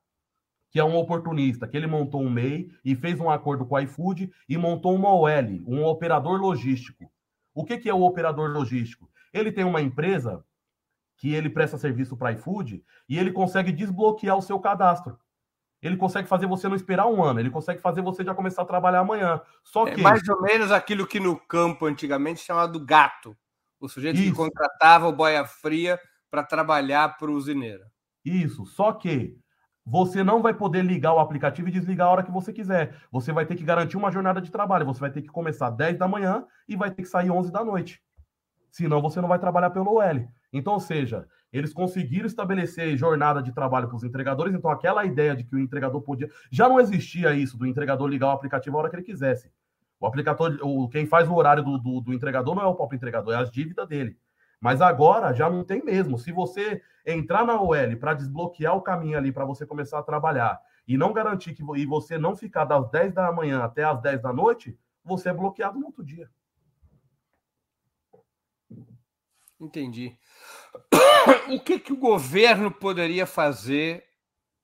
[0.72, 3.80] que é um oportunista, que ele montou um MEI e fez um acordo com o
[3.80, 7.10] iFood e montou uma OL, um operador logístico.
[7.54, 9.10] O que, que é o operador logístico?
[9.32, 10.44] Ele tem uma empresa
[11.18, 15.18] que ele presta serviço para iFood e ele consegue desbloquear o seu cadastro.
[15.82, 18.66] Ele consegue fazer você não esperar um ano, ele consegue fazer você já começar a
[18.66, 19.40] trabalhar amanhã.
[19.64, 20.02] Só é que.
[20.02, 23.38] mais ou menos aquilo que no campo antigamente chamado gato.
[23.80, 24.32] O sujeito Isso.
[24.32, 27.84] que contratava o boia fria para trabalhar para o usineiro.
[28.24, 29.38] Isso, só que
[29.86, 32.98] você não vai poder ligar o aplicativo e desligar a hora que você quiser.
[33.12, 34.86] Você vai ter que garantir uma jornada de trabalho.
[34.86, 37.64] Você vai ter que começar 10 da manhã e vai ter que sair 11 da
[37.64, 38.02] noite.
[38.72, 40.28] Senão você não vai trabalhar pelo OL.
[40.52, 44.56] Então, ou seja, eles conseguiram estabelecer jornada de trabalho para os entregadores.
[44.56, 46.30] Então, aquela ideia de que o entregador podia.
[46.52, 49.52] Já não existia isso do entregador ligar o aplicativo a hora que ele quisesse.
[50.00, 52.98] O aplicador, o, quem faz o horário do, do, do entregador não é o próprio
[52.98, 54.18] entregador, é as dívidas dele.
[54.60, 56.18] Mas agora já não tem mesmo.
[56.18, 60.60] Se você entrar na OL para desbloquear o caminho ali para você começar a trabalhar
[60.88, 64.22] e não garantir que e você não ficar das 10 da manhã até as 10
[64.22, 66.30] da noite, você é bloqueado no outro dia.
[69.60, 70.18] Entendi.
[71.50, 74.04] O que, que o governo poderia fazer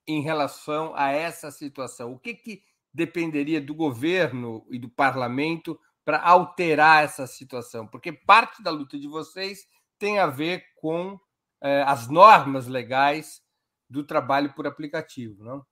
[0.08, 2.12] em relação a essa situação?
[2.12, 2.64] O que, que
[2.94, 7.88] dependeria do governo e do parlamento para alterar essa situação?
[7.88, 9.66] Porque parte da luta de vocês
[9.98, 11.20] tem a ver com
[11.62, 13.42] eh, as normas legais
[13.90, 15.66] do trabalho por aplicativo, não?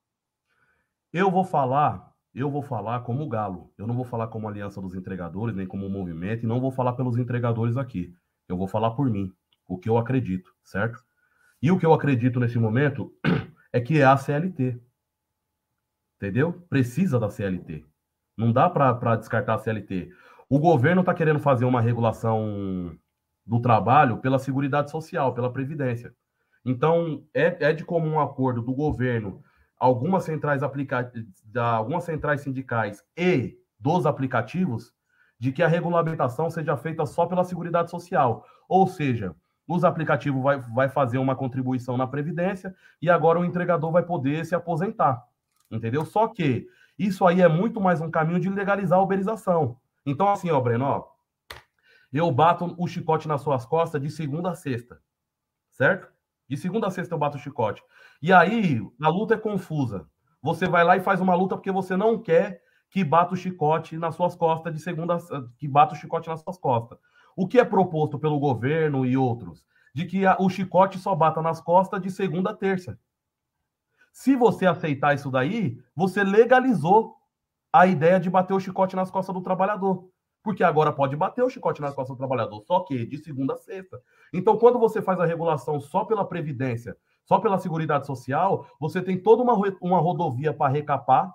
[1.12, 3.74] Eu vou falar, eu vou falar como Galo.
[3.78, 6.94] Eu não vou falar como Aliança dos Entregadores, nem como movimento, e não vou falar
[6.94, 8.14] pelos entregadores aqui.
[8.48, 9.34] Eu vou falar por mim,
[9.68, 11.04] o que eu acredito, certo?
[11.62, 13.12] E o que eu acredito nesse momento
[13.74, 14.80] é que é a CLT.
[16.20, 16.52] Entendeu?
[16.70, 17.86] Precisa da CLT.
[18.38, 20.12] Não dá para descartar a CLT.
[20.50, 22.94] O governo está querendo fazer uma regulação
[23.46, 26.14] do trabalho pela Seguridade Social, pela Previdência.
[26.66, 29.42] Então, é, é de comum acordo do governo,
[29.80, 34.92] algumas centrais algumas centrais sindicais e dos aplicativos,
[35.40, 38.46] de que a regulamentação seja feita só pela Seguridade Social.
[38.68, 39.34] Ou seja,
[39.66, 44.46] os aplicativos vai, vai fazer uma contribuição na Previdência e agora o entregador vai poder
[44.46, 45.29] se aposentar
[45.70, 46.06] entendeu?
[46.06, 49.78] Só que isso aí é muito mais um caminho de legalizar a uberização.
[50.06, 51.08] Então, assim, ó, Breno, ó,
[52.12, 55.00] eu bato o chicote nas suas costas de segunda a sexta,
[55.70, 56.12] certo?
[56.48, 57.84] De segunda a sexta eu bato o chicote.
[58.22, 60.10] E aí, a luta é confusa.
[60.42, 63.98] Você vai lá e faz uma luta porque você não quer que bata o chicote
[63.98, 65.18] nas suas costas de segunda,
[65.58, 66.98] que bata o chicote nas suas costas.
[67.36, 69.64] O que é proposto pelo governo e outros?
[69.94, 73.00] De que a, o chicote só bata nas costas de segunda a terça.
[74.12, 77.16] Se você aceitar isso daí, você legalizou
[77.72, 80.10] a ideia de bater o chicote nas costas do trabalhador.
[80.44, 83.58] Porque agora pode bater o chicote nas costas do trabalhador, só que de segunda a
[83.58, 84.02] sexta.
[84.34, 86.96] Então, quando você faz a regulação só pela Previdência,
[87.26, 91.34] só pela Seguridade Social, você tem toda uma, uma rodovia para recapar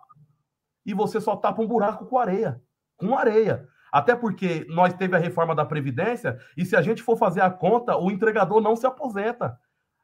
[0.85, 2.61] e você só tapa um buraco com areia.
[2.97, 3.69] Com areia.
[3.93, 7.51] Até porque nós teve a reforma da Previdência e se a gente for fazer a
[7.51, 9.57] conta, o entregador não se aposenta.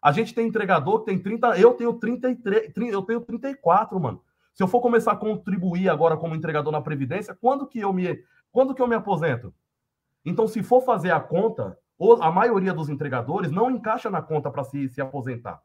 [0.02, 4.22] A gente tem entregador que tem 30, eu tenho 33, eu tenho 34, mano.
[4.54, 8.22] Se eu for começar a contribuir agora como entregador na previdência, quando que eu me
[8.50, 9.54] quando que eu me aposento?
[10.24, 11.78] Então, se for fazer a conta,
[12.20, 15.62] a maioria dos entregadores não encaixa na conta para se, se aposentar.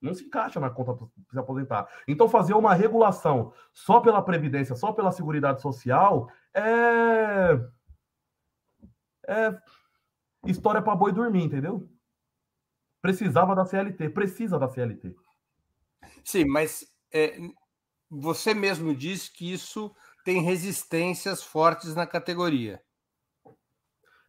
[0.00, 1.88] Não se encaixa na conta para se aposentar.
[2.06, 7.60] Então, fazer uma regulação só pela Previdência, só pela Seguridade Social, é.
[9.28, 9.58] É
[10.46, 11.88] história para boi dormir, entendeu?
[13.08, 15.16] Precisava da CLT, precisa da CLT.
[16.22, 17.38] Sim, mas é,
[18.10, 19.90] você mesmo disse que isso
[20.26, 22.82] tem resistências fortes na categoria.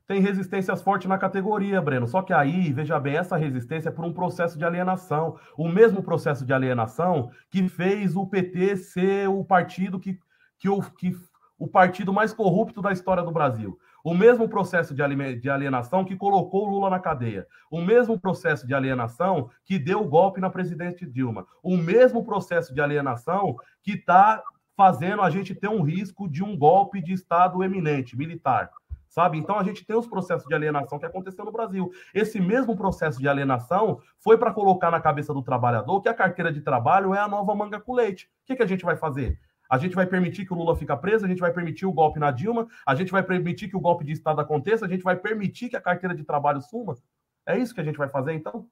[0.07, 2.07] Tem resistências fortes na categoria, Breno.
[2.07, 5.37] Só que aí, veja bem, essa resistência é por um processo de alienação.
[5.57, 10.17] O mesmo processo de alienação que fez o PT ser o partido que,
[10.57, 11.13] que, o, que
[11.57, 13.77] o partido mais corrupto da história do Brasil.
[14.03, 17.45] O mesmo processo de alienação que colocou Lula na cadeia.
[17.69, 21.45] O mesmo processo de alienação que deu o golpe na presidente Dilma.
[21.61, 24.41] O mesmo processo de alienação que está
[24.75, 28.71] fazendo a gente ter um risco de um golpe de Estado eminente, militar.
[29.09, 29.37] Sabe?
[29.37, 31.91] Então a gente tem os processos de alienação que aconteceu no Brasil.
[32.13, 36.53] Esse mesmo processo de alienação foi para colocar na cabeça do trabalhador que a carteira
[36.53, 38.29] de trabalho é a nova manga com leite.
[38.43, 39.37] O que, que a gente vai fazer?
[39.69, 42.19] A gente vai permitir que o Lula fique preso, a gente vai permitir o golpe
[42.19, 45.15] na Dilma, a gente vai permitir que o golpe de Estado aconteça, a gente vai
[45.15, 46.97] permitir que a carteira de trabalho suma.
[47.45, 48.67] É isso que a gente vai fazer, então?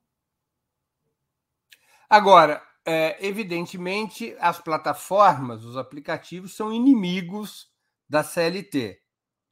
[2.10, 7.70] Agora, é, evidentemente, as plataformas, os aplicativos, são inimigos
[8.10, 9.00] da CLT,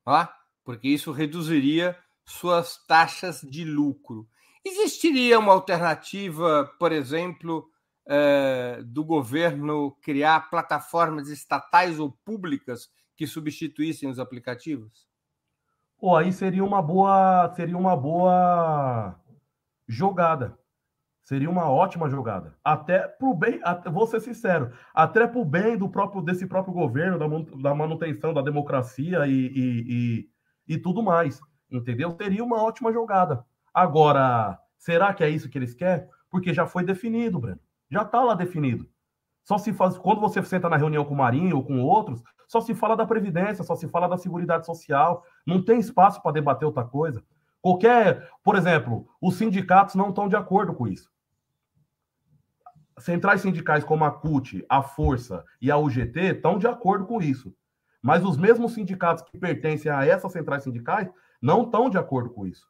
[0.06, 0.28] ó?
[0.64, 4.28] porque isso reduziria suas taxas de lucro.
[4.64, 7.70] Existiria uma alternativa, por exemplo,
[8.08, 15.08] eh, do governo criar plataformas estatais ou públicas que substituíssem os aplicativos?
[15.98, 19.20] Pô, aí seria uma boa, seria uma boa
[19.88, 20.58] jogada.
[21.24, 22.56] Seria uma ótima jogada.
[22.64, 27.18] Até pro bem, até, vou ser sincero, até pro bem do próprio desse próprio governo,
[27.18, 27.28] da,
[27.62, 30.30] da manutenção da democracia e, e,
[30.68, 31.42] e, e tudo mais.
[31.72, 32.16] Entendeu?
[32.22, 33.44] Seria uma ótima jogada.
[33.74, 36.08] Agora, será que é isso que eles querem?
[36.30, 37.60] Porque já foi definido, Breno.
[37.90, 38.90] Já está lá definido.
[39.44, 42.62] Só se faz quando você senta na reunião com o Marinho ou com outros, só
[42.62, 45.24] se fala da previdência, só se fala da seguridade social.
[45.46, 47.24] Não tem espaço para debater outra coisa.
[47.62, 51.12] Qualquer, por exemplo, os sindicatos não estão de acordo com isso.
[52.98, 57.54] Centrais sindicais como a CUT, a Força e a UGT estão de acordo com isso.
[58.02, 61.10] Mas os mesmos sindicatos que pertencem a essas centrais sindicais
[61.42, 62.68] não estão de acordo com isso.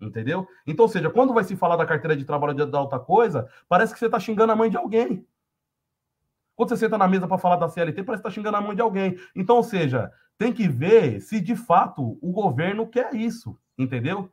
[0.00, 0.46] Entendeu?
[0.66, 3.92] Então, ou seja, quando vai se falar da carteira de trabalho da outra coisa, parece
[3.92, 5.26] que você está xingando a mãe de alguém.
[6.54, 8.74] Quando você senta na mesa para falar da CLT, parece que está xingando a mãe
[8.74, 9.16] de alguém.
[9.34, 14.30] Então, ou seja, tem que ver se de fato o governo quer isso, entendeu?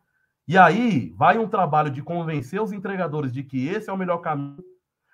[0.47, 4.17] E aí vai um trabalho de convencer os entregadores de que esse é o melhor
[4.17, 4.63] caminho.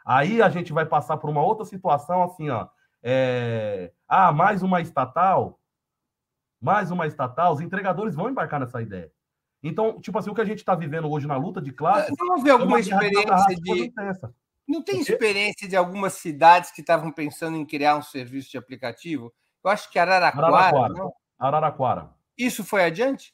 [0.05, 2.67] Aí a gente vai passar por uma outra situação assim, ó.
[3.01, 3.91] É...
[4.07, 5.59] Ah, mais uma estatal?
[6.62, 7.53] Mais uma estatal?
[7.53, 9.12] Os entregadores vão embarcar nessa ideia.
[9.62, 12.13] Então, tipo assim, o que a gente está vivendo hoje na luta de classe.
[12.17, 13.93] Não houve alguma é experiência de.
[14.67, 19.34] Não tem experiência de algumas cidades que estavam pensando em criar um serviço de aplicativo?
[19.63, 20.48] Eu acho que Araraquara.
[20.48, 20.93] Araraquara.
[20.93, 21.13] Não?
[21.38, 22.10] Araraquara.
[22.38, 23.34] Isso foi adiante?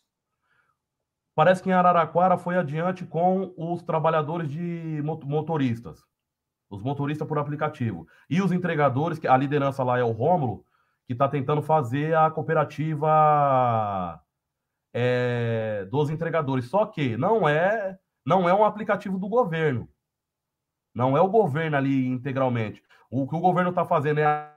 [1.35, 6.01] Parece que em Araraquara foi adiante com os trabalhadores de motoristas,
[6.69, 8.07] os motoristas por aplicativo.
[8.29, 10.65] E os entregadores, que a liderança lá é o Rômulo,
[11.05, 14.21] que está tentando fazer a cooperativa
[14.97, 16.69] é, dos entregadores.
[16.69, 19.89] Só que não é, não é um aplicativo do governo.
[20.93, 22.81] Não é o governo ali integralmente.
[23.11, 24.55] O que o governo está fazendo é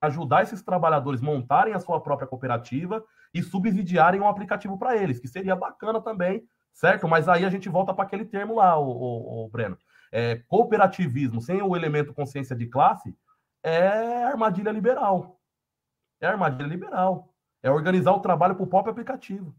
[0.00, 3.04] ajudar esses trabalhadores montarem a sua própria cooperativa
[3.34, 7.06] e subsidiarem um aplicativo para eles, que seria bacana também, certo?
[7.06, 9.76] Mas aí a gente volta para aquele termo lá, o, o, o Breno.
[10.10, 13.14] É, cooperativismo sem o elemento consciência de classe
[13.62, 15.38] é armadilha liberal.
[16.22, 17.34] É armadilha liberal.
[17.68, 19.54] É organizar o trabalho para o próprio aplicativo.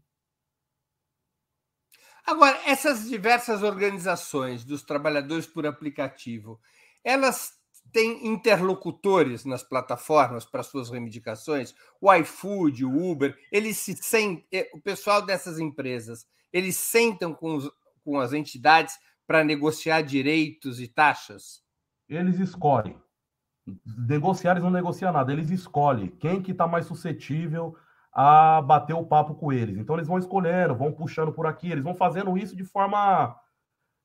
[2.26, 6.60] Agora, essas diversas organizações dos trabalhadores por aplicativo,
[7.04, 7.52] elas
[7.92, 11.72] têm interlocutores nas plataformas para suas reivindicações?
[12.00, 17.54] O iFood, o Uber, eles se sentem, eh, o pessoal dessas empresas, eles sentam com,
[17.54, 17.70] os,
[18.04, 21.62] com as entidades para negociar direitos e taxas?
[22.08, 23.00] Eles escolhem.
[24.08, 27.76] Negociar, eles não negociam nada, eles escolhem quem que está mais suscetível
[28.12, 29.78] a bater o papo com eles.
[29.78, 33.36] Então eles vão escolhendo, vão puxando por aqui, eles vão fazendo isso de forma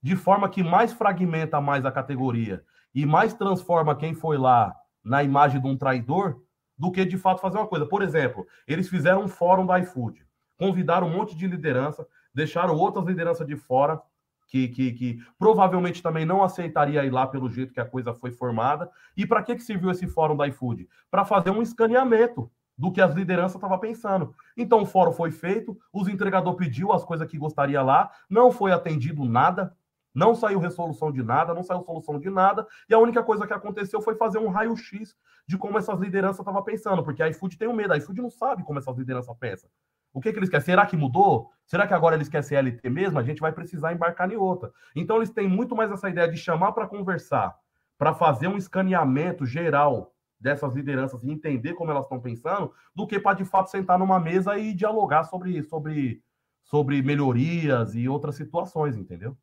[0.01, 2.63] de forma que mais fragmenta mais a categoria
[2.93, 6.41] e mais transforma quem foi lá na imagem de um traidor
[6.77, 7.85] do que de fato fazer uma coisa.
[7.85, 10.23] Por exemplo, eles fizeram um fórum da iFood,
[10.57, 13.99] convidaram um monte de liderança, deixaram outras lideranças de fora
[14.47, 18.31] que, que, que, provavelmente também não aceitaria ir lá pelo jeito que a coisa foi
[18.31, 18.89] formada.
[19.17, 20.87] E para que, que serviu esse fórum da iFood?
[21.09, 24.35] Para fazer um escaneamento do que as lideranças estavam pensando.
[24.57, 28.71] Então o fórum foi feito, os entregador pediu as coisas que gostaria lá, não foi
[28.71, 29.75] atendido nada,
[30.13, 33.53] não saiu resolução de nada, não saiu solução de nada, e a única coisa que
[33.53, 35.15] aconteceu foi fazer um raio-x
[35.45, 38.29] de como essas lideranças estavam pensando, porque a iFood tem um medo, a iFood não
[38.29, 39.69] sabe como essas lideranças pensam.
[40.13, 40.65] O que, que eles querem?
[40.65, 41.51] Será que mudou?
[41.65, 43.19] Será que agora eles querem CLT mesmo?
[43.19, 44.71] A gente vai precisar embarcar em outra.
[44.95, 47.53] Então eles têm muito mais essa ideia de chamar para conversar,
[47.97, 50.14] para fazer um escaneamento geral
[50.45, 54.19] dessas lideranças e entender como elas estão pensando, do que para de fato sentar numa
[54.19, 56.21] mesa e dialogar sobre, sobre,
[56.63, 59.35] sobre melhorias e outras situações, entendeu?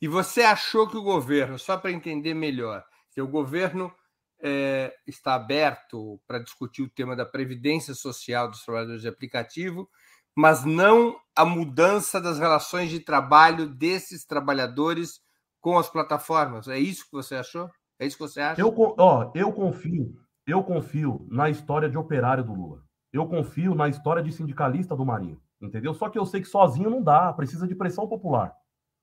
[0.00, 3.92] E você achou que o governo, só para entender melhor, que o governo
[4.40, 9.90] é, está aberto para discutir o tema da previdência social dos trabalhadores de aplicativo,
[10.36, 15.20] mas não a mudança das relações de trabalho desses trabalhadores
[15.60, 16.68] com as plataformas.
[16.68, 17.68] É isso que você achou?
[18.02, 18.60] É isso que você acha?
[18.60, 20.12] Eu, ó, eu confio,
[20.44, 22.82] eu confio na história de operário do Lula.
[23.12, 25.94] Eu confio na história de sindicalista do Marinho, entendeu?
[25.94, 28.52] Só que eu sei que sozinho não dá, precisa de pressão popular.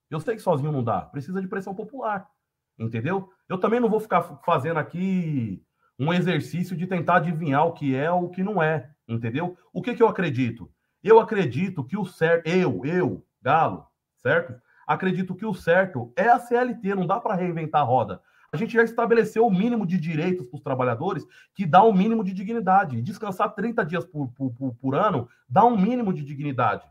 [0.09, 2.27] Eu sei que sozinho não dá, precisa de pressão popular,
[2.77, 3.29] entendeu?
[3.47, 5.63] Eu também não vou ficar fazendo aqui
[5.97, 9.57] um exercício de tentar adivinhar o que é ou o que não é, entendeu?
[9.71, 10.69] O que, que eu acredito?
[11.01, 13.87] Eu acredito que o certo, eu, eu, Galo,
[14.17, 14.61] certo?
[14.85, 18.21] Acredito que o certo é a CLT, não dá para reinventar a roda.
[18.51, 21.93] A gente já estabeleceu o mínimo de direitos para os trabalhadores, que dá o um
[21.93, 23.01] mínimo de dignidade.
[23.01, 26.85] Descansar 30 dias por, por, por, por ano dá um mínimo de dignidade.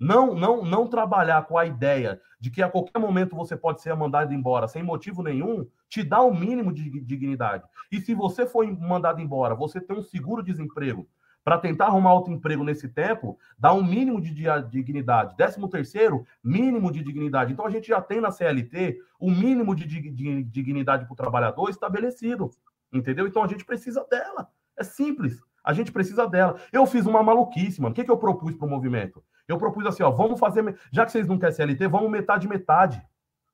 [0.00, 3.94] Não, não, não trabalhar com a ideia de que a qualquer momento você pode ser
[3.94, 7.64] mandado embora sem motivo nenhum, te dá o um mínimo de dignidade.
[7.90, 11.06] E se você for mandado embora, você tem um seguro-desemprego,
[11.44, 14.32] para tentar arrumar outro emprego nesse tempo, dá um mínimo de
[14.70, 15.36] dignidade.
[15.36, 17.52] Décimo terceiro, mínimo de dignidade.
[17.52, 22.50] Então a gente já tem na CLT o mínimo de dignidade para o trabalhador estabelecido.
[22.92, 23.26] Entendeu?
[23.26, 24.48] Então a gente precisa dela.
[24.78, 25.40] É simples.
[25.64, 26.60] A gente precisa dela.
[26.72, 27.92] Eu fiz uma maluquice, mano.
[27.92, 29.22] O que, que eu propus para o movimento?
[29.48, 30.76] Eu propus assim, ó, vamos fazer.
[30.92, 33.02] Já que vocês não querem CLT, vamos metade metade.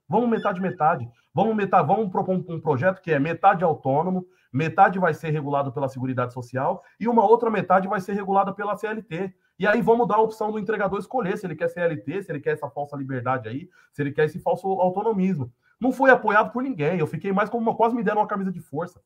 [0.09, 1.09] Vamos metade metade.
[1.35, 5.73] Vamos metade, vamos propor um, um projeto que é metade autônomo, metade vai ser regulado
[5.73, 9.35] pela Seguridade Social e uma outra metade vai ser regulada pela CLT.
[9.59, 12.41] E aí vamos dar a opção do entregador escolher se ele quer CLT, se ele
[12.41, 15.53] quer essa falsa liberdade aí, se ele quer esse falso autonomismo.
[15.81, 16.99] Não foi apoiado por ninguém.
[16.99, 19.01] Eu fiquei mais como uma, quase me deram uma camisa de força.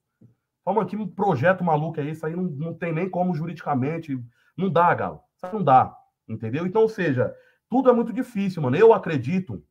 [0.65, 2.37] Fala, que projeto maluco é esse aí?
[2.37, 4.19] Não, não tem nem como juridicamente.
[4.57, 5.21] Não dá, Galo.
[5.53, 5.97] Não dá.
[6.29, 6.67] Entendeu?
[6.67, 7.35] Então, ou seja,
[7.69, 8.77] tudo é muito difícil, mano.
[8.77, 9.65] Eu acredito,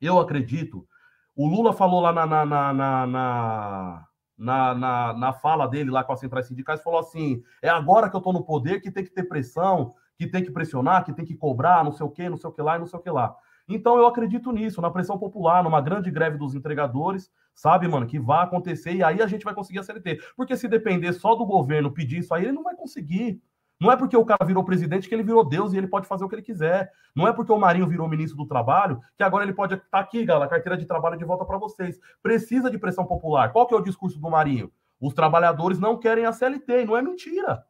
[0.00, 0.86] eu acredito.
[1.34, 4.07] O Lula falou lá na, na, na, na
[4.38, 8.14] na, na, na fala dele lá com as centrais sindicais, falou assim: é agora que
[8.14, 11.24] eu estou no poder que tem que ter pressão, que tem que pressionar, que tem
[11.24, 13.02] que cobrar, não sei o que, não sei o que lá e não sei o
[13.02, 13.34] que lá.
[13.68, 18.18] Então eu acredito nisso, na pressão popular, numa grande greve dos entregadores, sabe, mano, que
[18.18, 20.20] vai acontecer e aí a gente vai conseguir a CLT.
[20.36, 23.42] Porque se depender só do governo pedir isso aí, ele não vai conseguir.
[23.80, 26.24] Não é porque o cara virou presidente que ele virou Deus e ele pode fazer
[26.24, 26.90] o que ele quiser.
[27.14, 29.98] Não é porque o Marinho virou ministro do Trabalho que agora ele pode estar tá
[30.00, 31.98] aqui, galera, carteira de trabalho de volta para vocês.
[32.20, 33.52] Precisa de pressão popular.
[33.52, 34.72] Qual que é o discurso do Marinho?
[35.00, 36.84] Os trabalhadores não querem a CLT.
[36.86, 37.64] Não é mentira.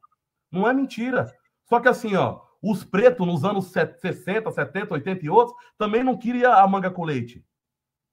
[0.50, 1.30] Não é mentira.
[1.68, 6.16] Só que assim, ó, os pretos nos anos 60, 70, 80 e outros também não
[6.16, 7.44] queria a manga com leite.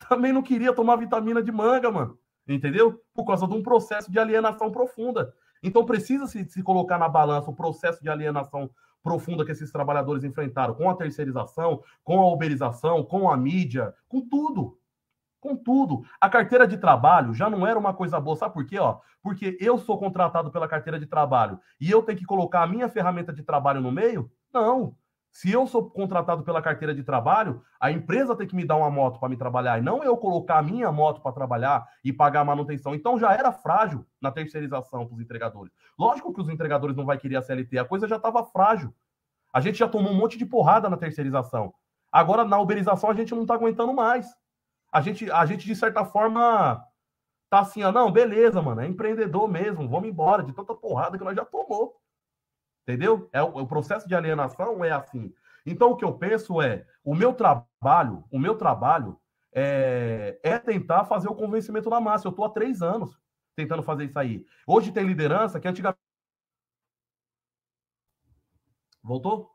[0.09, 2.19] Também não queria tomar vitamina de manga, mano.
[2.47, 3.01] Entendeu?
[3.13, 5.33] Por causa de um processo de alienação profunda.
[5.65, 8.69] Então precisa se, se colocar na balança o processo de alienação
[9.01, 14.21] profunda que esses trabalhadores enfrentaram com a terceirização, com a uberização, com a mídia, com
[14.21, 14.77] tudo.
[15.39, 16.03] Com tudo.
[16.21, 18.35] A carteira de trabalho já não era uma coisa boa.
[18.35, 18.77] Sabe por quê?
[18.77, 18.99] Ó?
[19.23, 22.87] Porque eu sou contratado pela carteira de trabalho e eu tenho que colocar a minha
[22.87, 24.31] ferramenta de trabalho no meio?
[24.53, 24.95] Não.
[25.35, 28.89] Se eu sou contratado pela carteira de trabalho, a empresa tem que me dar uma
[28.89, 32.39] moto para me trabalhar, e não eu colocar a minha moto para trabalhar e pagar
[32.39, 32.95] a manutenção.
[32.95, 35.73] Então já era frágil na terceirização para os entregadores.
[35.99, 38.95] Lógico que os entregadores não vão querer a CLT, a coisa já estava frágil.
[39.51, 41.73] A gente já tomou um monte de porrada na terceirização.
[42.09, 44.33] Agora, na uberização, a gente não está aguentando mais.
[44.89, 46.81] A gente, a gente, de certa forma,
[47.49, 51.25] tá assim, ó, não, beleza, mano, é empreendedor mesmo, vamos embora, de tanta porrada que
[51.25, 51.93] nós já tomou.
[52.87, 53.27] Entendeu?
[53.33, 55.33] É o, processo de alienação é assim.
[55.65, 59.19] Então o que eu penso é, o meu trabalho, o meu trabalho
[59.51, 62.27] é, é tentar fazer o convencimento da massa.
[62.27, 63.19] Eu estou há três anos
[63.55, 64.45] tentando fazer isso aí.
[64.67, 66.05] Hoje tem liderança que antigamente
[69.05, 69.51] Voltou?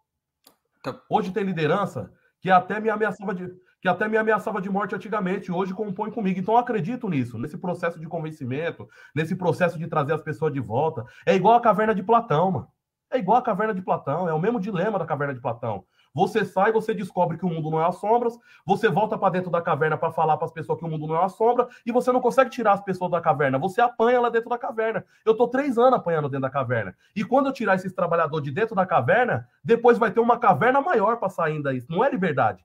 [0.83, 1.01] Tá.
[1.09, 3.49] Hoje tem liderança que até me ameaçava de
[3.81, 6.39] que até me ameaçava de morte antigamente, hoje compõe comigo.
[6.39, 11.03] Então acredito nisso, nesse processo de convencimento, nesse processo de trazer as pessoas de volta.
[11.24, 12.68] É igual a caverna de Platão, mano.
[13.11, 15.85] É igual a caverna de Platão, é o mesmo dilema da caverna de Platão.
[16.15, 19.51] Você sai, você descobre que o mundo não é as sombras, você volta para dentro
[19.51, 21.93] da caverna para falar para as pessoas que o mundo não é a sombra, e
[21.93, 25.05] você não consegue tirar as pessoas da caverna, você apanha lá dentro da caverna.
[25.25, 26.97] Eu estou três anos apanhando dentro da caverna.
[27.15, 30.81] E quando eu tirar esses trabalhadores de dentro da caverna, depois vai ter uma caverna
[30.81, 31.91] maior para sair isso.
[31.91, 32.65] Não é liberdade.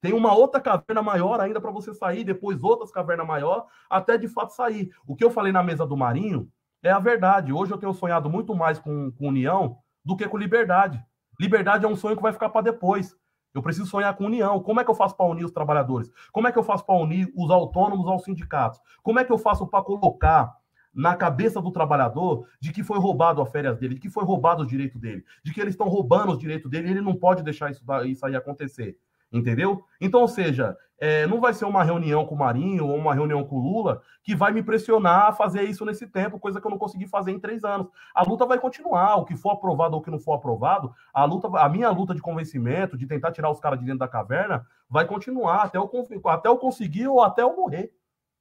[0.00, 4.26] Tem uma outra caverna maior ainda para você sair, depois outras cavernas maior, até de
[4.26, 4.92] fato sair.
[5.06, 6.48] O que eu falei na mesa do Marinho
[6.82, 7.52] é a verdade.
[7.52, 11.02] Hoje eu tenho sonhado muito mais com, com união do que com liberdade.
[11.40, 13.16] Liberdade é um sonho que vai ficar para depois.
[13.54, 14.60] Eu preciso sonhar com união.
[14.60, 16.10] Como é que eu faço para unir os trabalhadores?
[16.32, 18.80] Como é que eu faço para unir os autônomos aos sindicatos?
[19.02, 20.56] Como é que eu faço para colocar
[20.94, 24.62] na cabeça do trabalhador de que foi roubado a férias dele, de que foi roubado
[24.62, 27.42] o direito dele, de que eles estão roubando os direitos dele e ele não pode
[27.42, 28.98] deixar isso, isso aí acontecer.
[29.32, 29.84] Entendeu?
[30.00, 33.42] Então, ou seja, é, não vai ser uma reunião com o Marinho ou uma reunião
[33.44, 36.70] com o Lula que vai me pressionar a fazer isso nesse tempo, coisa que eu
[36.70, 37.88] não consegui fazer em três anos.
[38.14, 41.24] A luta vai continuar, o que for aprovado ou o que não for aprovado, a
[41.24, 44.64] luta, a minha luta de convencimento, de tentar tirar os caras de dentro da caverna,
[44.88, 45.90] vai continuar até eu,
[46.26, 47.92] até eu conseguir ou até eu morrer.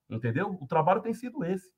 [0.08, 0.56] Entendeu?
[0.62, 1.72] O trabalho tem sido esse.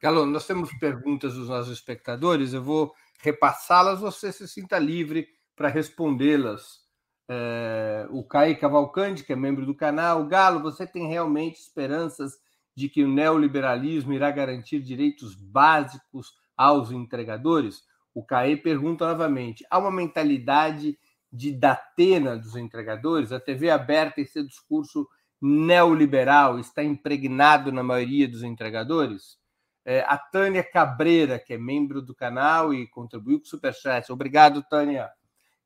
[0.00, 5.26] Galo, nós temos perguntas dos nossos espectadores, eu vou repassá-las, você se sinta livre
[5.56, 6.85] para respondê-las.
[7.28, 12.34] É, o Caio Cavalcante, que é membro do canal, Galo, você tem realmente esperanças
[12.74, 17.82] de que o neoliberalismo irá garantir direitos básicos aos entregadores?
[18.14, 20.98] O Caio pergunta novamente: há uma mentalidade
[21.32, 23.32] de datena dos entregadores?
[23.32, 25.08] A TV aberta e seu discurso
[25.40, 29.38] neoliberal está impregnado na maioria dos entregadores?
[29.84, 34.10] É, a Tânia Cabreira, que é membro do canal e contribuiu com o Superchat.
[34.12, 35.10] Obrigado, Tânia.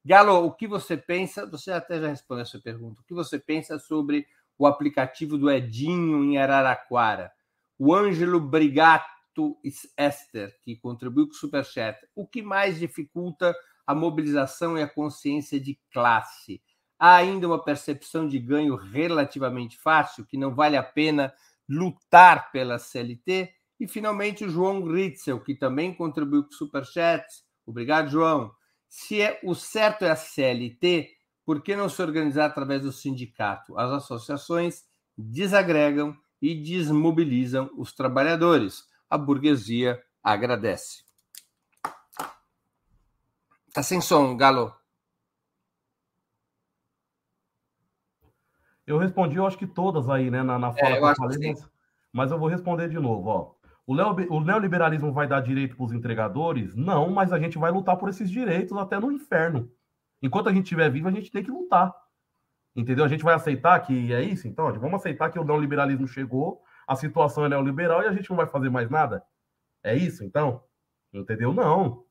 [0.05, 1.47] Galo, o que você pensa?
[1.47, 3.03] Você até já respondeu essa pergunta.
[3.03, 4.27] O que você pensa sobre
[4.59, 7.31] o aplicativo do Edinho em Araraquara?
[7.79, 9.59] O Ângelo Brigato
[9.97, 11.99] Esther, que contribuiu com o Superchat.
[12.15, 13.55] O que mais dificulta
[13.87, 16.63] a mobilização e a consciência de classe?
[16.99, 21.33] Há ainda uma percepção de ganho relativamente fácil, que não vale a pena
[21.69, 23.53] lutar pela CLT?
[23.79, 27.25] E, finalmente, o João Ritzel, que também contribuiu com o Superchat.
[27.67, 28.53] Obrigado, João.
[28.91, 31.17] Se é, o certo é a CLT,
[31.47, 33.79] por que não se organizar através do sindicato?
[33.79, 34.85] As associações
[35.17, 38.85] desagregam e desmobilizam os trabalhadores.
[39.09, 41.05] A burguesia agradece.
[43.73, 44.75] Tá sem som, Galo.
[48.85, 51.53] Eu respondi, eu acho que todas aí, né, na, na fala é, que eu falei,
[51.53, 51.71] mas,
[52.13, 53.60] mas eu vou responder de novo, ó.
[53.93, 56.77] O neoliberalismo vai dar direito para os entregadores?
[56.77, 59.69] Não, mas a gente vai lutar por esses direitos até no inferno.
[60.23, 61.93] Enquanto a gente estiver vivo, a gente tem que lutar.
[62.77, 63.05] Entendeu?
[63.05, 64.47] A gente vai aceitar que é isso?
[64.47, 68.37] Então, vamos aceitar que o neoliberalismo chegou, a situação é neoliberal e a gente não
[68.37, 69.25] vai fazer mais nada?
[69.83, 70.63] É isso, então?
[71.13, 71.53] Entendeu?
[71.53, 72.05] Não.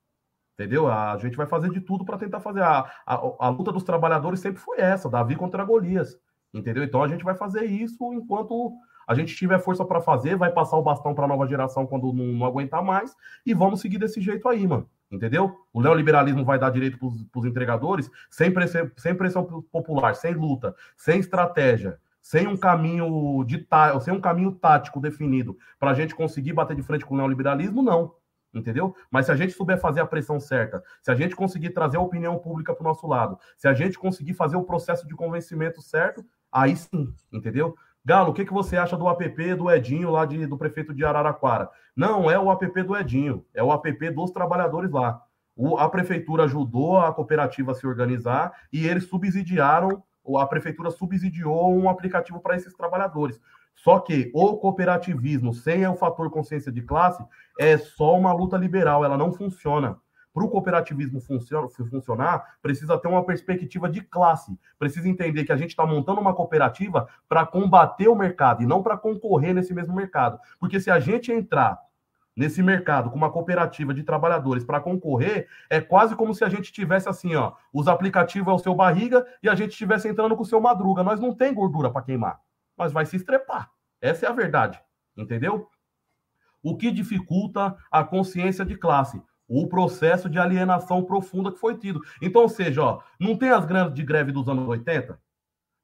[0.55, 0.91] Entendeu?
[0.91, 2.61] A gente vai fazer de tudo para tentar fazer.
[2.61, 6.19] A, a, a, luta dos trabalhadores sempre foi essa, Davi contra Golias.
[6.53, 6.84] Entendeu?
[6.84, 8.73] Então a gente vai fazer isso enquanto
[9.10, 12.14] a gente tiver força para fazer, vai passar o bastão para a nova geração quando
[12.14, 14.88] não, não, aguentar mais e vamos seguir desse jeito aí, mano.
[15.10, 15.66] Entendeu?
[15.74, 20.76] O neoliberalismo vai dar direito para os entregadores sem pressão, sem pressão popular, sem luta,
[20.95, 23.68] sem estratégia, sem um caminho de
[24.03, 27.82] sem um caminho tático definido para a gente conseguir bater de frente com o neoliberalismo,
[27.82, 28.14] não.
[28.53, 28.95] Entendeu?
[29.10, 32.01] Mas se a gente souber fazer a pressão certa, se a gente conseguir trazer a
[32.01, 35.82] opinião pública para o nosso lado, se a gente conseguir fazer o processo de convencimento
[35.82, 37.76] certo, aí sim, entendeu?
[38.06, 41.04] Galo, o que, que você acha do app do Edinho lá de, do prefeito de
[41.04, 41.70] Araraquara?
[41.95, 45.22] Não é o app do Edinho, é o app dos trabalhadores lá.
[45.56, 50.02] O, a prefeitura ajudou a cooperativa a se organizar e eles subsidiaram,
[50.38, 53.39] a prefeitura subsidiou um aplicativo para esses trabalhadores.
[53.76, 57.24] Só que o cooperativismo sem o fator consciência de classe
[57.60, 59.97] é só uma luta liberal, ela não funciona.
[60.39, 64.57] Para o cooperativismo funcionar, precisa ter uma perspectiva de classe.
[64.77, 68.81] Precisa entender que a gente está montando uma cooperativa para combater o mercado e não
[68.81, 70.39] para concorrer nesse mesmo mercado.
[70.57, 71.77] Porque se a gente entrar
[72.37, 76.71] nesse mercado com uma cooperativa de trabalhadores para concorrer, é quase como se a gente
[76.71, 80.43] tivesse assim, ó, os aplicativos é o seu barriga e a gente estivesse entrando com
[80.43, 81.03] o seu madruga.
[81.03, 82.39] Nós não tem gordura para queimar,
[82.77, 83.69] mas vai se estrepar.
[83.99, 84.81] Essa é a verdade,
[85.17, 85.67] entendeu?
[86.63, 89.21] O que dificulta a consciência de classe?
[89.50, 92.00] O processo de alienação profunda que foi tido.
[92.22, 95.20] Então, ou seja, ó, não tem as greves de greve dos anos 80?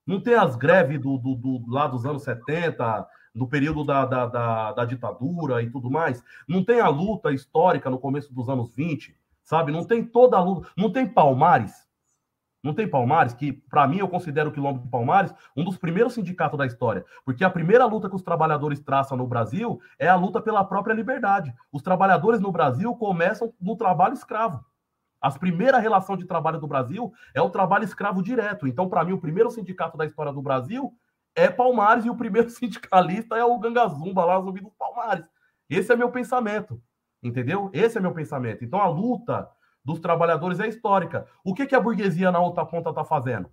[0.06, 4.26] Não tem as greves do, do, do lá dos anos 70, do período da, da,
[4.28, 6.24] da, da, ditadura e tudo mais?
[6.48, 9.72] Não tem a luta histórica no começo dos anos 20, sabe?
[9.72, 11.85] Não tem toda a luta, não tem Palmares,
[12.66, 16.16] não tem Palmares, que para mim eu considero o Quilombo de Palmares um dos primeiros
[16.16, 20.16] sindicatos da história, porque a primeira luta que os trabalhadores traçam no Brasil é a
[20.16, 21.54] luta pela própria liberdade.
[21.72, 24.66] Os trabalhadores no Brasil começam no trabalho escravo.
[25.22, 28.68] A primeira relação de trabalho do Brasil é o trabalho escravo direto.
[28.68, 30.92] Então, para mim, o primeiro sindicato da história do Brasil
[31.36, 35.26] é Palmares e o primeiro sindicalista é o Gangazumba lá, Zumbi dos Palmares.
[35.70, 36.82] Esse é meu pensamento,
[37.22, 37.70] entendeu?
[37.74, 38.66] Esse é meu pensamento.
[38.66, 39.48] Então, a luta
[39.86, 41.28] dos trabalhadores é histórica.
[41.44, 43.50] O que, que a burguesia na outra ponta está fazendo?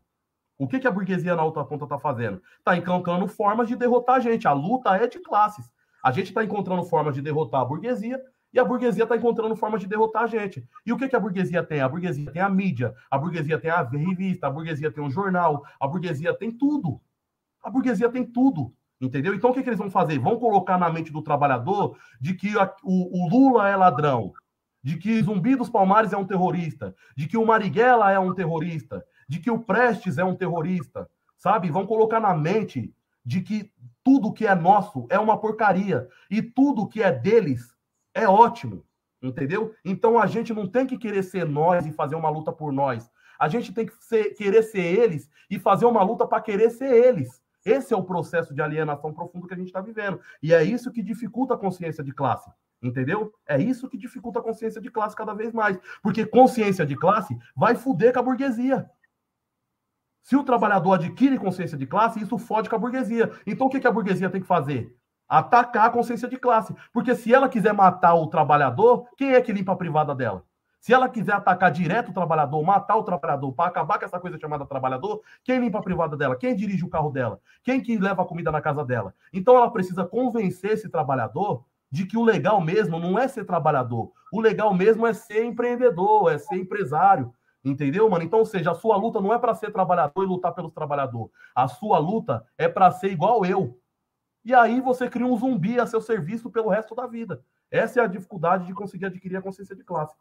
[0.59, 2.41] O que, que a burguesia na outra ponta está fazendo?
[2.59, 4.49] Está encontrando formas de derrotar a gente.
[4.49, 5.69] A luta é de classes.
[6.03, 8.21] A gente está encontrando formas de derrotar a burguesia
[8.53, 10.67] e a burguesia está encontrando formas de derrotar a gente.
[10.85, 11.81] E o que, que a burguesia tem?
[11.81, 15.65] A burguesia tem a mídia, a burguesia tem a revista, a burguesia tem um jornal,
[15.81, 17.01] a burguesia tem tudo.
[17.63, 18.75] A burguesia tem tudo.
[19.01, 19.35] Entendeu?
[19.35, 20.17] Então o que, que eles vão fazer?
[20.19, 24.33] Vão colocar na mente do trabalhador de que a, o, o Lula é ladrão,
[24.83, 29.05] de que Zumbi dos Palmares é um terrorista, de que o Marighella é um terrorista,
[29.29, 31.71] de que o Prestes é um terrorista, sabe?
[31.71, 32.93] Vão colocar na mente
[33.25, 33.71] de que
[34.03, 37.75] tudo que é nosso é uma porcaria e tudo que é deles
[38.13, 38.85] é ótimo,
[39.23, 39.75] entendeu?
[39.85, 43.09] Então a gente não tem que querer ser nós e fazer uma luta por nós.
[43.39, 46.93] A gente tem que ser, querer ser eles e fazer uma luta para querer ser
[46.93, 47.43] eles.
[47.65, 50.21] Esse é o processo de alienação profundo que a gente está vivendo.
[50.43, 52.51] E é isso que dificulta a consciência de classe.
[52.83, 53.33] Entendeu?
[53.47, 55.79] É isso que dificulta a consciência de classe cada vez mais.
[56.03, 58.91] Porque consciência de classe vai fuder com a burguesia.
[60.23, 63.31] Se o trabalhador adquire consciência de classe, isso fode com a burguesia.
[63.47, 64.97] Então o que, a burguesia tem que fazer?
[65.29, 66.75] Atacar a consciência de classe.
[66.93, 70.45] Porque se ela quiser matar o trabalhador, quem é que limpa a privada dela?
[70.81, 74.37] Se ela quiser atacar direto o trabalhador, matar o trabalhador, para acabar com essa coisa
[74.37, 76.35] chamada trabalhador, quem limpa a privada dela?
[76.35, 77.41] Quem dirige o carro dela?
[77.63, 79.15] Quem que leva a comida na casa dela?
[79.33, 84.11] Então ela precisa convencer esse trabalhador de que o legal mesmo não é ser trabalhador.
[84.33, 87.31] O legal mesmo é ser empreendedor, é ser empresário.
[87.63, 88.25] Entendeu, mano?
[88.25, 91.31] Então, ou seja, a sua luta não é para ser trabalhador e lutar pelos trabalhadores.
[91.55, 93.79] A sua luta é para ser igual eu.
[94.43, 97.45] E aí você cria um zumbi a seu serviço pelo resto da vida.
[97.71, 100.17] Essa é a dificuldade de conseguir adquirir a consciência de classe.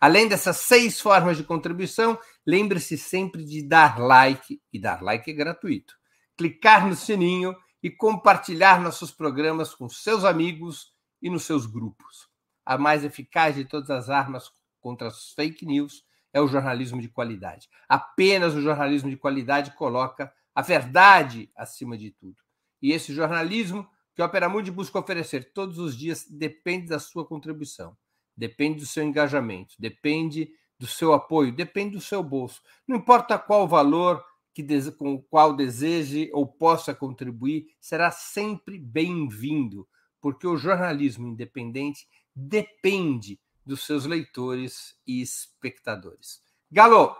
[0.00, 5.34] Além dessas seis formas de contribuição, lembre-se sempre de dar like, e dar like é
[5.34, 5.94] gratuito.
[6.36, 12.28] Clicar no sininho e compartilhar nossos programas com seus amigos e nos seus grupos.
[12.64, 17.08] A mais eficaz de todas as armas contra as fake news é o jornalismo de
[17.08, 17.68] qualidade.
[17.88, 22.36] Apenas o jornalismo de qualidade coloca a verdade acima de tudo.
[22.80, 27.26] E esse jornalismo que a Opera Mundi busca oferecer todos os dias depende da sua
[27.26, 27.96] contribuição
[28.40, 32.62] depende do seu engajamento, depende do seu apoio, depende do seu bolso.
[32.88, 34.24] Não importa qual valor
[34.54, 39.86] que com o qual deseje ou possa contribuir, será sempre bem-vindo,
[40.22, 46.42] porque o jornalismo independente depende dos seus leitores e espectadores.
[46.70, 47.14] Galo,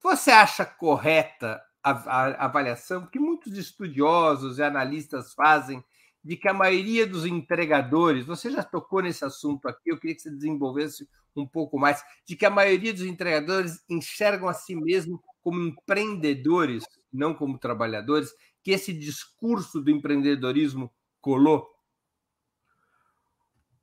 [0.00, 5.84] você acha correta a, a avaliação que muitos estudiosos e analistas fazem
[6.24, 10.22] de que a maioria dos entregadores, você já tocou nesse assunto aqui, eu queria que
[10.22, 11.06] você desenvolvesse
[11.36, 16.84] um pouco mais, de que a maioria dos entregadores enxergam a si mesmo como empreendedores,
[17.12, 18.30] não como trabalhadores,
[18.62, 21.68] que esse discurso do empreendedorismo colou?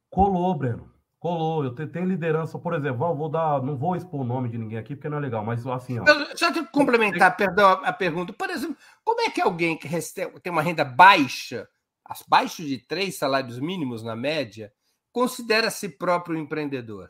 [0.10, 0.92] Colou, Breno.
[1.20, 1.64] Colou.
[1.64, 4.96] Eu tenho liderança, por exemplo, vou dar, não vou expor o nome de ninguém aqui
[4.96, 6.06] porque não é legal, mas assim, ó.
[6.36, 8.34] Só de complementar, perdão, a pergunta.
[8.34, 9.88] Por exemplo, como é que alguém que
[10.42, 11.70] tem uma renda baixa
[12.12, 14.72] abaixo de três salários mínimos na média,
[15.12, 17.10] considera-se próprio empreendedor?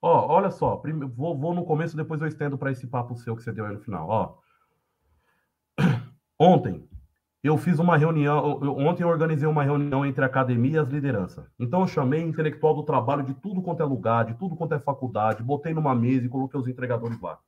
[0.00, 0.82] Ó, olha só,
[1.14, 3.74] vou, vou no começo, depois eu estendo para esse papo seu que você deu aí
[3.74, 4.08] no final.
[4.08, 4.34] Ó,
[6.38, 6.88] ontem
[7.42, 11.44] eu fiz uma reunião, ontem eu organizei uma reunião entre a academia e as lideranças.
[11.58, 14.78] Então eu chamei intelectual do trabalho de tudo quanto é lugar, de tudo quanto é
[14.78, 17.38] faculdade, botei numa mesa e coloquei os entregadores lá.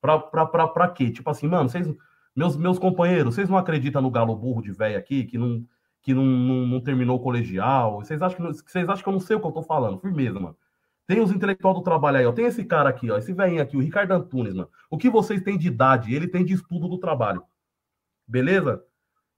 [0.00, 1.10] Pra, pra, pra, pra quê?
[1.10, 1.86] Tipo assim, mano, vocês,
[2.34, 5.64] meus, meus companheiros, vocês não acreditam no galo burro de velho aqui, que não
[6.02, 7.96] que não, não, não, terminou o colegial.
[7.96, 10.00] Vocês acham, que, vocês acham que eu não sei o que eu tô falando?
[10.00, 10.56] Firmeza, mano.
[11.06, 12.32] Tem os intelectual do trabalho aí, ó.
[12.32, 13.18] Tem esse cara aqui, ó.
[13.18, 14.68] Esse velhinho aqui, o Ricardo Antunes, mano.
[14.88, 16.14] O que vocês têm de idade?
[16.14, 17.42] Ele tem de estudo do trabalho.
[18.26, 18.82] Beleza?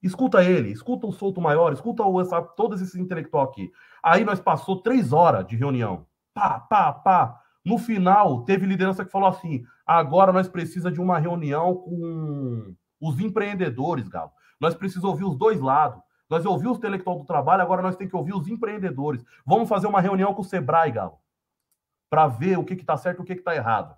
[0.03, 3.71] Escuta ele, escuta o Solto Maior, escuta o, essa, todos esses intelectual aqui.
[4.03, 6.07] Aí nós passou três horas de reunião.
[6.35, 7.41] Pá, pá, pá.
[7.65, 13.21] No final, teve liderança que falou assim: agora nós precisamos de uma reunião com os
[13.21, 14.33] empreendedores, Galo.
[14.61, 16.03] Nós precisamos ouvir os dois lados.
[16.33, 19.23] Nós ouvimos o intelectual do trabalho, agora nós temos que ouvir os empreendedores.
[19.45, 21.19] Vamos fazer uma reunião com o Sebrae, Galo.
[22.09, 23.95] para ver o que que tá certo e o que que tá errado.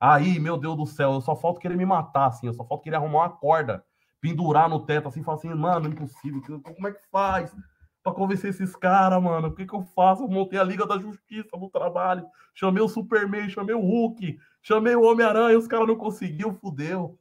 [0.00, 2.82] Aí, meu Deus do céu, eu só falta querer me matar, assim, eu só falta
[2.82, 3.84] querer arrumar uma corda,
[4.20, 7.54] pendurar no teto, assim, falar assim, mano, impossível, como é que faz
[8.02, 9.46] para convencer esses caras, mano?
[9.46, 10.24] O que que eu faço?
[10.24, 14.96] Eu montei a Liga da Justiça no trabalho, chamei o Superman, chamei o Hulk, chamei
[14.96, 17.16] o Homem-Aranha, os caras não conseguiu, fudeu.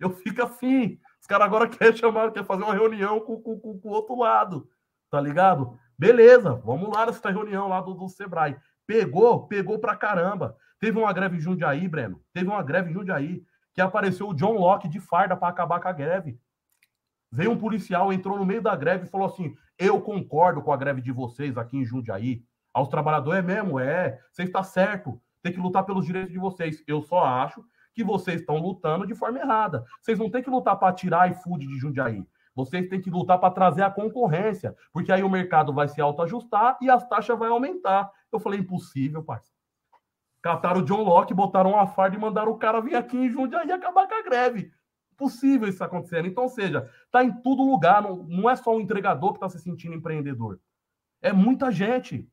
[0.00, 3.80] Eu fico assim, os caras agora querem chamar, quer fazer uma reunião com, com, com,
[3.80, 4.70] com o outro lado,
[5.10, 5.76] tá ligado?
[5.98, 8.56] Beleza, vamos lá nessa reunião lá do, do Sebrae.
[8.86, 10.56] Pegou, pegou pra caramba.
[10.78, 12.22] Teve uma greve em Jundiaí, Breno.
[12.32, 13.42] Teve uma greve em Jundiaí
[13.74, 16.38] que apareceu o John Locke de farda para acabar com a greve.
[17.32, 20.76] Veio um policial, entrou no meio da greve e falou assim: Eu concordo com a
[20.76, 22.44] greve de vocês aqui em Jundiaí.
[22.72, 24.20] Aos trabalhadores é mesmo, é.
[24.30, 25.20] Você está certo.
[25.42, 26.84] Tem que lutar pelos direitos de vocês.
[26.86, 27.64] Eu só acho
[27.96, 29.82] que vocês estão lutando de forma errada.
[30.02, 32.22] Vocês não têm que lutar para tirar iFood de Jundiaí.
[32.54, 36.76] Vocês têm que lutar para trazer a concorrência, porque aí o mercado vai se autoajustar
[36.82, 38.10] e as taxas vão aumentar.
[38.30, 39.56] Eu falei, impossível, parceiro.
[40.42, 43.66] Cataram o John Locke, botaram uma farda e mandaram o cara vir aqui em Jundiaí
[43.66, 44.70] e acabar com a greve.
[45.16, 46.28] Possível isso acontecendo.
[46.28, 49.58] Então, seja, tá em todo lugar, não, não é só o entregador que está se
[49.58, 50.60] sentindo empreendedor.
[51.22, 52.30] É muita gente.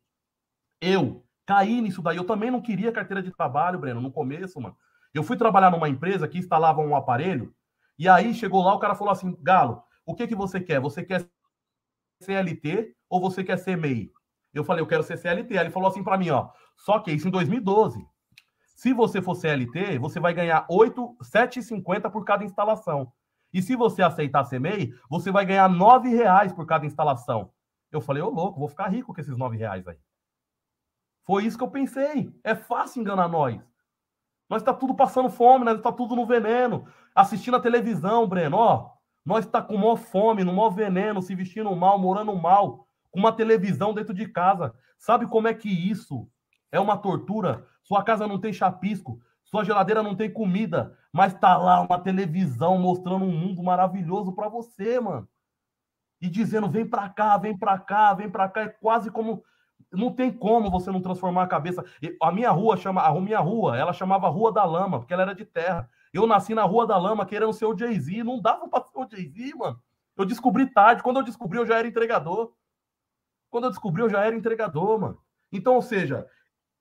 [0.82, 2.18] Eu caí nisso daí.
[2.18, 4.76] Eu também não queria carteira de trabalho, Breno, no começo, mano.
[5.14, 7.54] Eu fui trabalhar numa empresa que instalava um aparelho,
[7.98, 10.80] e aí chegou lá, o cara falou assim: Galo, o que, que você quer?
[10.80, 11.26] Você quer
[12.22, 14.12] CLT ou você quer ser MEI?
[14.54, 15.58] Eu falei, eu quero ser CLT.
[15.58, 18.06] Aí ele falou assim para mim, ó, só que isso em 2012.
[18.76, 23.12] Se você for CLT, você vai ganhar 8, 7,50 por cada instalação.
[23.54, 27.52] E se você aceitar ser MEI, você vai ganhar 9 reais por cada instalação.
[27.92, 29.98] Eu falei, ô louco, vou ficar rico com esses 9 reais aí.
[31.24, 32.34] Foi isso que eu pensei.
[32.44, 33.62] É fácil enganar nós.
[34.54, 36.86] Nós está tudo passando fome, nós está tudo no veneno.
[37.16, 38.92] Assistindo a televisão, Breno, ó.
[39.26, 43.32] Nós está com maior fome, no maior veneno, se vestindo mal, morando mal, com uma
[43.32, 44.72] televisão dentro de casa.
[44.96, 46.30] Sabe como é que isso
[46.72, 47.66] é uma tortura?
[47.82, 52.78] Sua casa não tem chapisco, sua geladeira não tem comida, mas tá lá uma televisão
[52.78, 55.28] mostrando um mundo maravilhoso para você, mano.
[56.22, 59.44] E dizendo, vem para cá, vem para cá, vem para cá, é quase como
[59.96, 61.84] não tem como você não transformar a cabeça.
[62.22, 65.36] A minha rua chama, a minha rua, ela chamava Rua da Lama, porque ela era
[65.36, 65.90] de terra.
[66.14, 69.08] Eu nasci na Rua da Lama querendo ser o Jay-Z, não dava para ser o
[69.10, 69.80] Jay-Z, mano.
[70.16, 72.54] Eu descobri tarde, quando eu descobri eu já era entregador.
[73.50, 75.18] Quando eu descobri eu já era entregador, mano.
[75.52, 76.28] Então, ou seja,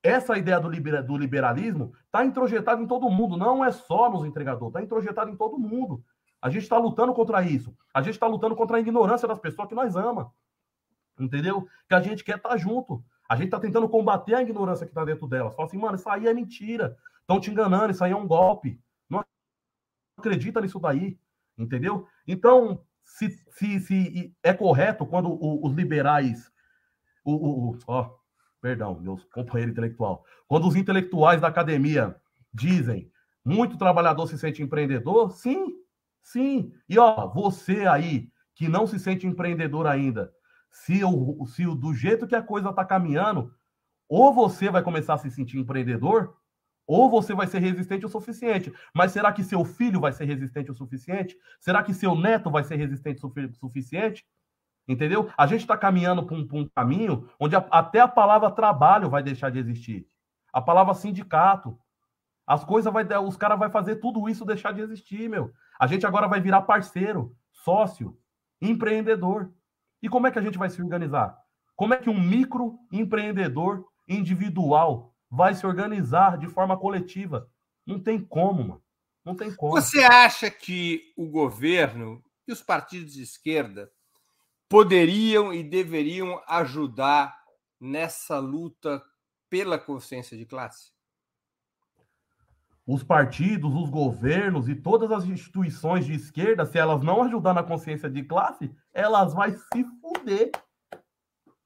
[0.03, 4.69] essa ideia do, do liberalismo está introjetada em todo mundo, não é só nos entregadores,
[4.69, 6.03] está introjetada em todo mundo.
[6.41, 7.73] A gente está lutando contra isso.
[7.93, 10.31] A gente está lutando contra a ignorância das pessoas que nós amamos.
[11.19, 11.67] Entendeu?
[11.87, 13.03] Que a gente quer estar tá junto.
[13.29, 15.55] A gente está tentando combater a ignorância que está dentro delas.
[15.55, 16.97] Fala assim, mano, isso aí é mentira.
[17.21, 18.79] Estão te enganando, isso aí é um golpe.
[19.09, 19.23] Não
[20.17, 21.17] acredita nisso daí.
[21.57, 22.07] Entendeu?
[22.27, 26.51] Então, se, se, se é correto quando os liberais.
[27.23, 28.15] O, o, o, ó,
[28.61, 30.25] perdão, meus companheiros intelectual.
[30.47, 32.15] Quando os intelectuais da academia
[32.53, 33.11] dizem
[33.45, 35.75] muito trabalhador se sente empreendedor, sim,
[36.21, 36.71] sim.
[36.87, 40.33] E ó, você aí que não se sente empreendedor ainda,
[40.73, 43.53] se, o, se o, do jeito que a coisa está caminhando,
[44.09, 46.35] ou você vai começar a se sentir empreendedor,
[46.85, 48.73] ou você vai ser resistente o suficiente.
[48.93, 51.37] Mas será que seu filho vai ser resistente o suficiente?
[51.59, 54.25] Será que seu neto vai ser resistente o suficiente?
[54.87, 55.31] Entendeu?
[55.37, 59.23] A gente está caminhando para um, um, caminho onde a, até a palavra trabalho vai
[59.23, 60.05] deixar de existir.
[60.51, 61.79] A palavra sindicato.
[62.45, 63.05] As coisas vai.
[63.19, 65.53] Os caras vão fazer tudo isso deixar de existir, meu.
[65.79, 68.17] A gente agora vai virar parceiro, sócio,
[68.61, 69.53] empreendedor.
[70.03, 71.41] E como é que a gente vai se organizar?
[71.77, 77.49] Como é que um microempreendedor individual vai se organizar de forma coletiva?
[77.87, 78.83] Não tem como, mano.
[79.23, 79.71] Não tem como.
[79.71, 83.89] Você acha que o governo e os partidos de esquerda
[84.67, 87.41] poderiam e deveriam ajudar
[87.79, 89.01] nessa luta
[89.49, 90.92] pela consciência de classe?
[92.85, 97.63] Os partidos, os governos e todas as instituições de esquerda, se elas não ajudar na
[97.63, 100.51] consciência de classe, elas vão se fuder.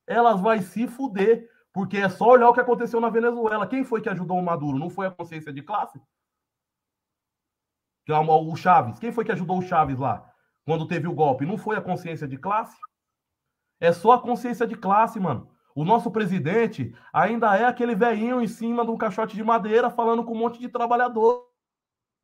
[0.05, 1.49] Elas vão se fuder.
[1.73, 3.67] Porque é só olhar o que aconteceu na Venezuela.
[3.67, 4.79] Quem foi que ajudou o Maduro?
[4.79, 6.01] Não foi a consciência de classe?
[8.07, 8.97] É o Chaves.
[8.99, 10.31] Quem foi que ajudou o Chaves lá?
[10.65, 11.45] Quando teve o golpe?
[11.45, 12.75] Não foi a consciência de classe?
[13.79, 15.51] É só a consciência de classe, mano.
[15.77, 20.25] O nosso presidente ainda é aquele velhinho em cima de um caixote de madeira falando
[20.25, 21.47] com um monte de trabalhador.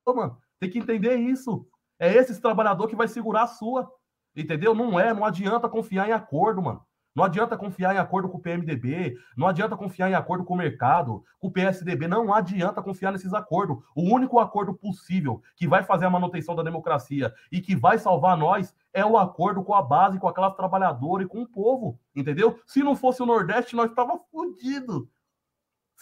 [0.07, 1.63] Mano, tem que entender isso.
[1.99, 3.93] É esse trabalhador que vai segurar a sua.
[4.35, 4.73] Entendeu?
[4.73, 6.83] Não é, não adianta confiar em acordo, mano.
[7.15, 10.57] Não adianta confiar em acordo com o PMDB, não adianta confiar em acordo com o
[10.57, 13.77] mercado, com o PSDB, não adianta confiar nesses acordos.
[13.95, 18.35] O único acordo possível que vai fazer a manutenção da democracia e que vai salvar
[18.35, 21.99] nós é o acordo com a base, com a classe trabalhadora e com o povo,
[22.15, 22.59] entendeu?
[22.65, 25.07] Se não fosse o Nordeste, nós estava fodido.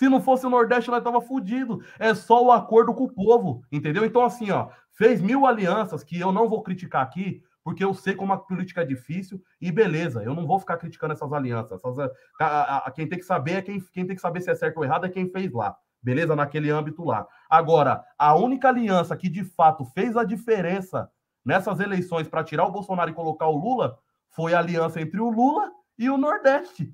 [0.02, 1.80] Se não fosse o Nordeste, nós tava fudido.
[2.00, 4.06] É só o acordo com o povo, entendeu?
[4.06, 8.16] Então, assim, ó, fez mil alianças que eu não vou criticar aqui, porque eu sei
[8.16, 11.80] como a política é difícil e beleza, eu não vou ficar criticando essas alianças.
[11.80, 12.10] Essas, a,
[12.40, 14.78] a, a, quem tem que saber é quem, quem tem que saber se é certo
[14.78, 16.36] ou errado é quem fez lá, beleza?
[16.36, 17.28] Naquele âmbito lá.
[17.50, 21.10] Agora, a única aliança que de fato fez a diferença
[21.46, 23.98] nessas eleições para tirar o Bolsonaro e colocar o Lula
[24.30, 26.94] foi a aliança entre o Lula e o Nordeste.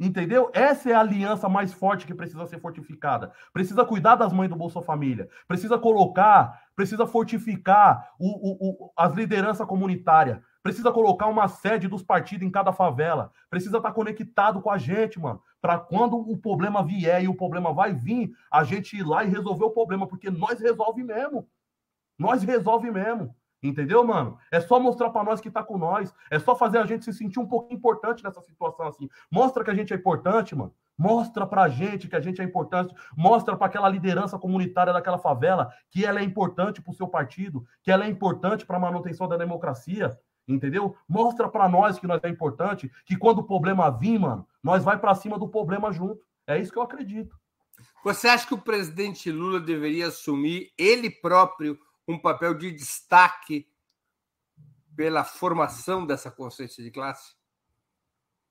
[0.00, 0.50] Entendeu?
[0.54, 3.32] Essa é a aliança mais forte que precisa ser fortificada.
[3.52, 5.28] Precisa cuidar das mães do Bolsa Família.
[5.46, 10.40] Precisa colocar, precisa fortificar o, o, o, as lideranças comunitárias.
[10.62, 13.30] Precisa colocar uma sede dos partidos em cada favela.
[13.50, 15.42] Precisa estar conectado com a gente, mano.
[15.60, 19.28] Para quando o problema vier e o problema vai vir, a gente ir lá e
[19.28, 20.06] resolver o problema.
[20.06, 21.46] Porque nós resolve mesmo.
[22.18, 23.36] Nós resolve mesmo.
[23.62, 24.38] Entendeu, mano?
[24.50, 26.14] É só mostrar para nós que tá com nós.
[26.30, 29.08] É só fazer a gente se sentir um pouco importante nessa situação assim.
[29.30, 30.74] Mostra que a gente é importante, mano.
[30.96, 32.94] Mostra pra gente que a gente é importante.
[33.16, 37.90] Mostra para aquela liderança comunitária daquela favela que ela é importante pro seu partido, que
[37.90, 40.18] ela é importante para manutenção da democracia.
[40.48, 40.96] Entendeu?
[41.08, 44.98] Mostra para nós que nós é importante, que quando o problema vir, mano, nós vai
[44.98, 46.20] para cima do problema junto.
[46.46, 47.38] É isso que eu acredito.
[48.02, 53.66] Você acha que o presidente Lula deveria assumir ele próprio um papel de destaque
[54.96, 57.34] pela formação dessa consciência de classe?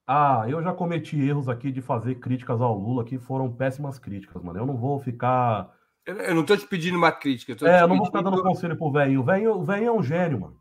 [0.07, 4.41] Ah, eu já cometi erros aqui de fazer críticas ao Lula que foram péssimas críticas,
[4.41, 4.57] mano.
[4.57, 5.71] Eu não vou ficar.
[6.03, 7.55] Eu não tô te pedindo uma crítica.
[7.61, 9.21] Eu é, eu não vou ficar dando conselho pro velho.
[9.21, 10.57] O velho é um gênio, mano.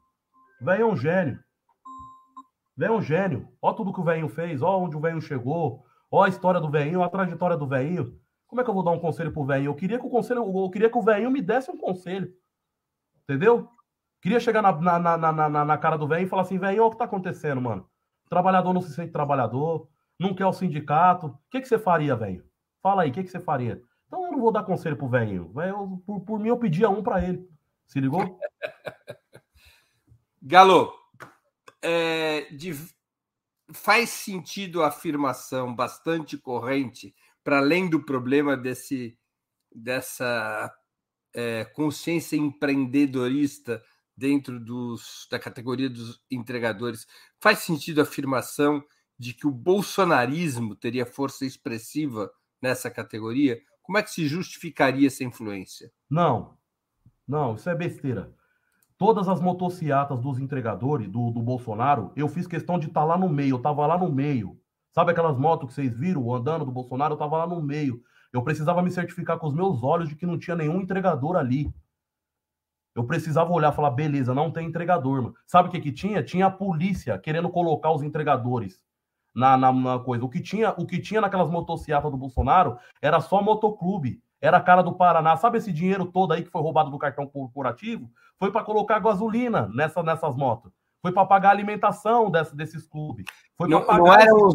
[0.61, 1.39] O velho é um gênio.
[2.76, 3.49] O velho é um gênio.
[3.62, 6.70] Ó tudo que o velho fez, ó onde o velho chegou, ó a história do
[6.70, 8.20] velho, a trajetória do velho.
[8.47, 9.64] Como é que eu vou dar um conselho pro velho?
[9.64, 12.30] Eu queria que o conselho, eu queria que o velho me desse um conselho.
[13.29, 13.68] Entendeu?
[14.22, 16.89] Queria chegar na, na, na, na, na cara do velho e falar assim, velho, olha
[16.89, 17.87] o que tá acontecendo, mano.
[18.24, 19.87] O trabalhador não se sente trabalhador,
[20.18, 21.26] não quer o sindicato.
[21.26, 22.45] O que, que você faria, velho?
[22.83, 23.83] Fala aí, o que, que você faria?
[24.07, 25.53] Então eu não vou dar conselho pro velho.
[26.07, 27.47] Por, por mim, eu pedia um para ele.
[27.87, 28.39] Se ligou?
[30.43, 30.93] Galo,
[31.83, 32.72] é, de,
[33.72, 37.14] faz sentido a afirmação bastante corrente,
[37.45, 39.18] para além do problema desse,
[39.74, 40.72] dessa
[41.35, 43.83] é, consciência empreendedorista
[44.16, 47.07] dentro dos, da categoria dos entregadores,
[47.41, 48.83] faz sentido a afirmação
[49.18, 53.61] de que o bolsonarismo teria força expressiva nessa categoria?
[53.83, 55.91] Como é que se justificaria essa influência?
[56.11, 56.59] Não,
[57.26, 58.33] não, isso é besteira.
[58.97, 63.18] Todas as motocicletas dos entregadores do, do Bolsonaro, eu fiz questão de estar tá lá
[63.18, 64.59] no meio, eu estava lá no meio.
[64.91, 67.12] Sabe aquelas motos que vocês viram andando do Bolsonaro?
[67.12, 68.03] Eu estava lá no meio.
[68.33, 71.72] Eu precisava me certificar com os meus olhos de que não tinha nenhum entregador ali.
[72.95, 75.22] Eu precisava olhar e falar, beleza, não tem entregador.
[75.22, 75.35] Mano.
[75.47, 76.22] Sabe o que que tinha?
[76.22, 78.83] Tinha a polícia querendo colocar os entregadores
[79.35, 80.24] na, na, na coisa.
[80.24, 84.20] O que tinha, o que tinha naquelas motocicletas do Bolsonaro era só motoclube.
[84.41, 85.37] Era a cara do Paraná.
[85.37, 88.11] Sabe esse dinheiro todo aí que foi roubado do cartão corporativo?
[88.39, 90.72] Foi para colocar gasolina nessa, nessas motos.
[91.01, 93.24] Foi para pagar a alimentação dessa, desses clubes.
[93.57, 94.55] Foi não, não, eram os,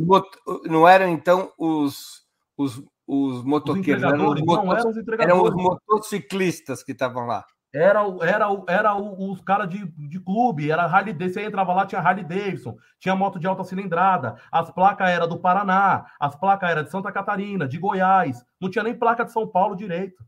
[0.66, 2.26] não eram, então, os,
[2.58, 7.46] os os motoqueiros, eram os, motos, não eram os eram os motociclistas que estavam lá.
[7.74, 11.40] Era, era, era os caras de, de clube, era Harley Davidson.
[11.40, 15.40] Você entrava lá, tinha Harley Davidson, tinha moto de alta cilindrada, as placas eram do
[15.40, 19.48] Paraná, as placas eram de Santa Catarina, de Goiás, não tinha nem placa de São
[19.48, 20.24] Paulo direito.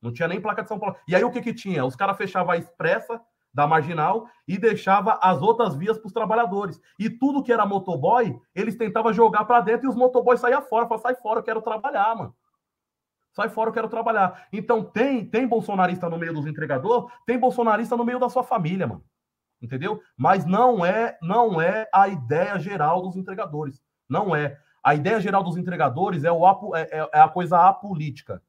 [0.00, 0.96] Não tinha nem placa de São Paulo.
[1.06, 1.84] E aí o que que tinha?
[1.84, 3.20] Os caras fechavam a expressa
[3.54, 6.80] da marginal e deixava as outras vias para os trabalhadores.
[6.98, 10.86] E tudo que era motoboy, eles tentavam jogar para dentro e os motoboys saíam fora.
[10.86, 12.34] Falavam, sai fora, eu quero trabalhar, mano.
[13.32, 14.46] Sai fora, eu quero trabalhar.
[14.52, 18.86] Então tem tem bolsonarista no meio dos entregadores, tem bolsonarista no meio da sua família,
[18.86, 19.04] mano.
[19.62, 20.00] Entendeu?
[20.16, 23.80] Mas não é não é a ideia geral dos entregadores.
[24.08, 24.58] Não é.
[24.82, 28.42] A ideia geral dos entregadores é, o, é, é, é a coisa apolítica.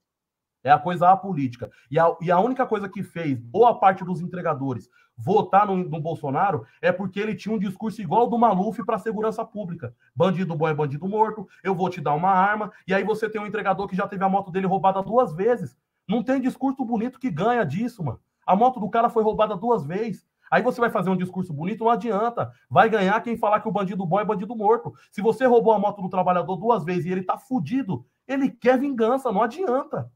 [0.65, 1.69] É a coisa apolítica.
[1.91, 6.01] E a, e a única coisa que fez boa parte dos entregadores votar no, no
[6.01, 9.93] Bolsonaro é porque ele tinha um discurso igual do Maluf para a segurança pública.
[10.15, 12.71] Bandido bom é bandido morto, eu vou te dar uma arma.
[12.87, 15.77] E aí você tem um entregador que já teve a moto dele roubada duas vezes.
[16.09, 18.19] Não tem discurso bonito que ganha disso, mano.
[18.43, 20.25] A moto do cara foi roubada duas vezes.
[20.51, 22.51] Aí você vai fazer um discurso bonito, não adianta.
[22.67, 24.93] Vai ganhar quem falar que o bandido bom é bandido morto.
[25.11, 28.79] Se você roubou a moto do trabalhador duas vezes e ele tá fudido, ele quer
[28.79, 30.11] vingança, não adianta.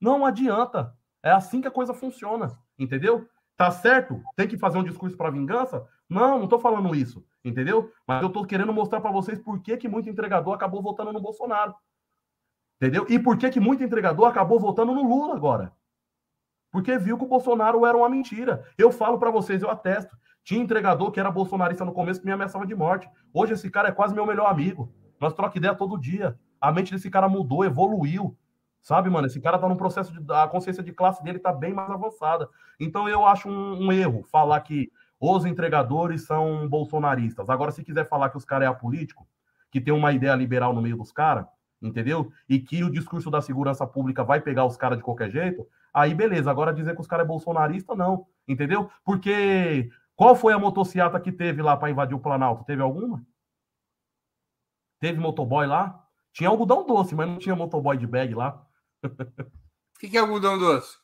[0.00, 0.94] Não adianta.
[1.22, 3.28] É assim que a coisa funciona, entendeu?
[3.56, 4.22] Tá certo?
[4.36, 5.86] Tem que fazer um discurso para vingança?
[6.08, 7.90] Não, não tô falando isso, entendeu?
[8.06, 11.20] Mas eu tô querendo mostrar para vocês por que, que muito entregador acabou votando no
[11.20, 11.74] Bolsonaro.
[12.80, 13.06] Entendeu?
[13.08, 15.72] E por que, que muito entregador acabou votando no Lula agora?
[16.70, 18.64] Porque viu que o Bolsonaro era uma mentira.
[18.76, 20.14] Eu falo para vocês, eu atesto.
[20.44, 23.08] Tinha entregador que era bolsonarista no começo que me ameaçava de morte.
[23.32, 24.92] Hoje esse cara é quase meu melhor amigo.
[25.18, 26.38] Nós troca ideia todo dia.
[26.60, 28.36] A mente desse cara mudou, evoluiu.
[28.86, 29.26] Sabe, mano?
[29.26, 30.32] Esse cara tá num processo de.
[30.32, 32.48] A consciência de classe dele tá bem mais avançada.
[32.78, 37.50] Então eu acho um, um erro falar que os entregadores são bolsonaristas.
[37.50, 39.26] Agora, se quiser falar que os caras é apolítico,
[39.72, 41.46] que tem uma ideia liberal no meio dos caras,
[41.82, 42.30] entendeu?
[42.48, 46.14] E que o discurso da segurança pública vai pegar os caras de qualquer jeito, aí
[46.14, 46.48] beleza.
[46.48, 48.88] Agora dizer que os caras é bolsonarista, não, entendeu?
[49.04, 52.62] Porque qual foi a motociata que teve lá para invadir o Planalto?
[52.64, 53.20] Teve alguma?
[55.00, 56.06] Teve motoboy lá?
[56.32, 58.64] Tinha algodão doce, mas não tinha motoboy de bag lá.
[59.06, 60.96] O que, que é algodão doce?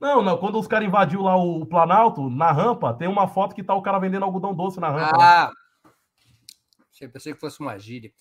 [0.00, 3.64] Não, não, quando os caras invadiu lá o Planalto, na rampa, tem uma foto que
[3.64, 5.18] tá o cara vendendo algodão doce na rampa.
[5.20, 5.52] Ah!
[7.12, 8.12] Pensei que fosse uma gíria.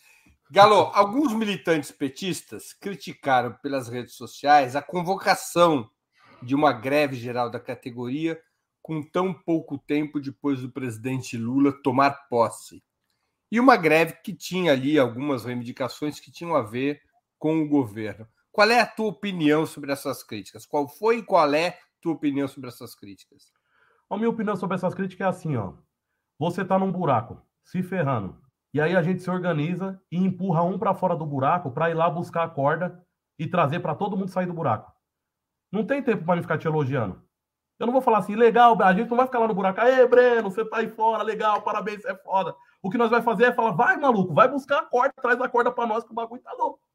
[0.51, 5.89] Galo, alguns militantes petistas criticaram pelas redes sociais a convocação
[6.41, 8.39] de uma greve geral da categoria
[8.81, 12.83] com tão pouco tempo depois do presidente Lula tomar posse.
[13.51, 17.01] E uma greve que tinha ali algumas reivindicações que tinham a ver
[17.37, 18.27] com o governo.
[18.57, 20.65] Qual é a tua opinião sobre essas críticas?
[20.65, 23.53] Qual foi e qual é a tua opinião sobre essas críticas?
[24.09, 25.73] A minha opinião sobre essas críticas é assim, ó.
[26.39, 28.35] Você tá num buraco, se ferrando.
[28.73, 31.93] E aí a gente se organiza e empurra um para fora do buraco para ir
[31.93, 32.99] lá buscar a corda
[33.37, 34.91] e trazer para todo mundo sair do buraco.
[35.71, 37.21] Não tem tempo para me ficar te elogiando.
[37.77, 39.81] Eu não vou falar assim, legal, a gente não vai ficar lá no buraco.
[39.81, 42.55] Aê, Breno, você tá aí fora, legal, parabéns, é foda.
[42.81, 45.47] O que nós vai fazer é falar, vai, maluco, vai buscar a corda, traz a
[45.47, 46.86] corda para nós que o bagulho tá louco.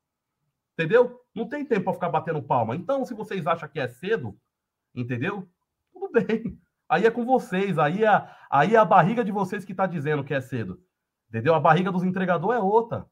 [0.83, 1.21] Entendeu?
[1.33, 2.75] Não tem tempo para ficar batendo palma.
[2.75, 4.37] Então, se vocês acham que é cedo,
[4.93, 5.49] entendeu?
[5.93, 6.59] Tudo bem.
[6.89, 10.25] Aí é com vocês, aí é, aí é a barriga de vocês que tá dizendo
[10.25, 10.83] que é cedo.
[11.29, 11.55] Entendeu?
[11.55, 13.07] A barriga dos entregadores é outra.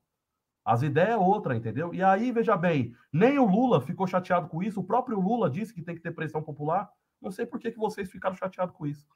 [0.64, 1.94] As ideias é outra, entendeu?
[1.94, 5.72] E aí, veja bem, nem o Lula ficou chateado com isso, o próprio Lula disse
[5.72, 6.90] que tem que ter pressão popular.
[7.22, 9.06] Não sei por que, que vocês ficaram chateados com isso.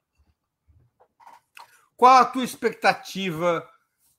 [1.97, 3.69] Qual a tua expectativa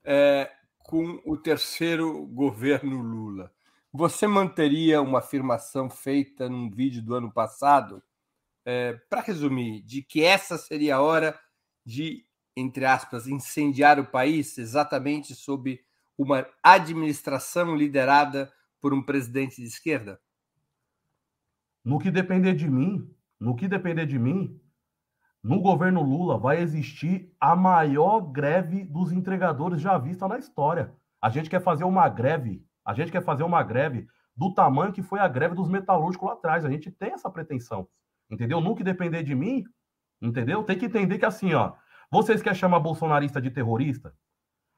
[0.04, 3.56] é, com o terceiro governo Lula?
[3.98, 8.04] Você manteria uma afirmação feita num vídeo do ano passado,
[8.66, 11.40] é, para resumir, de que essa seria a hora
[11.86, 12.26] de,
[12.58, 15.80] entre aspas, incendiar o país exatamente sob
[16.18, 20.20] uma administração liderada por um presidente de esquerda?
[21.82, 24.60] No que depender de mim, no que depender de mim,
[25.42, 30.94] no governo Lula vai existir a maior greve dos entregadores já vista na história.
[31.22, 35.02] A gente quer fazer uma greve, a gente quer fazer uma greve do tamanho que
[35.02, 36.64] foi a greve dos metalúrgicos lá atrás.
[36.64, 37.88] A gente tem essa pretensão,
[38.30, 38.62] entendeu?
[38.76, 39.64] Que depender de mim,
[40.22, 40.64] entendeu?
[40.64, 41.74] Tem que entender que assim, ó,
[42.12, 44.14] vocês querem chamar bolsonarista de terrorista?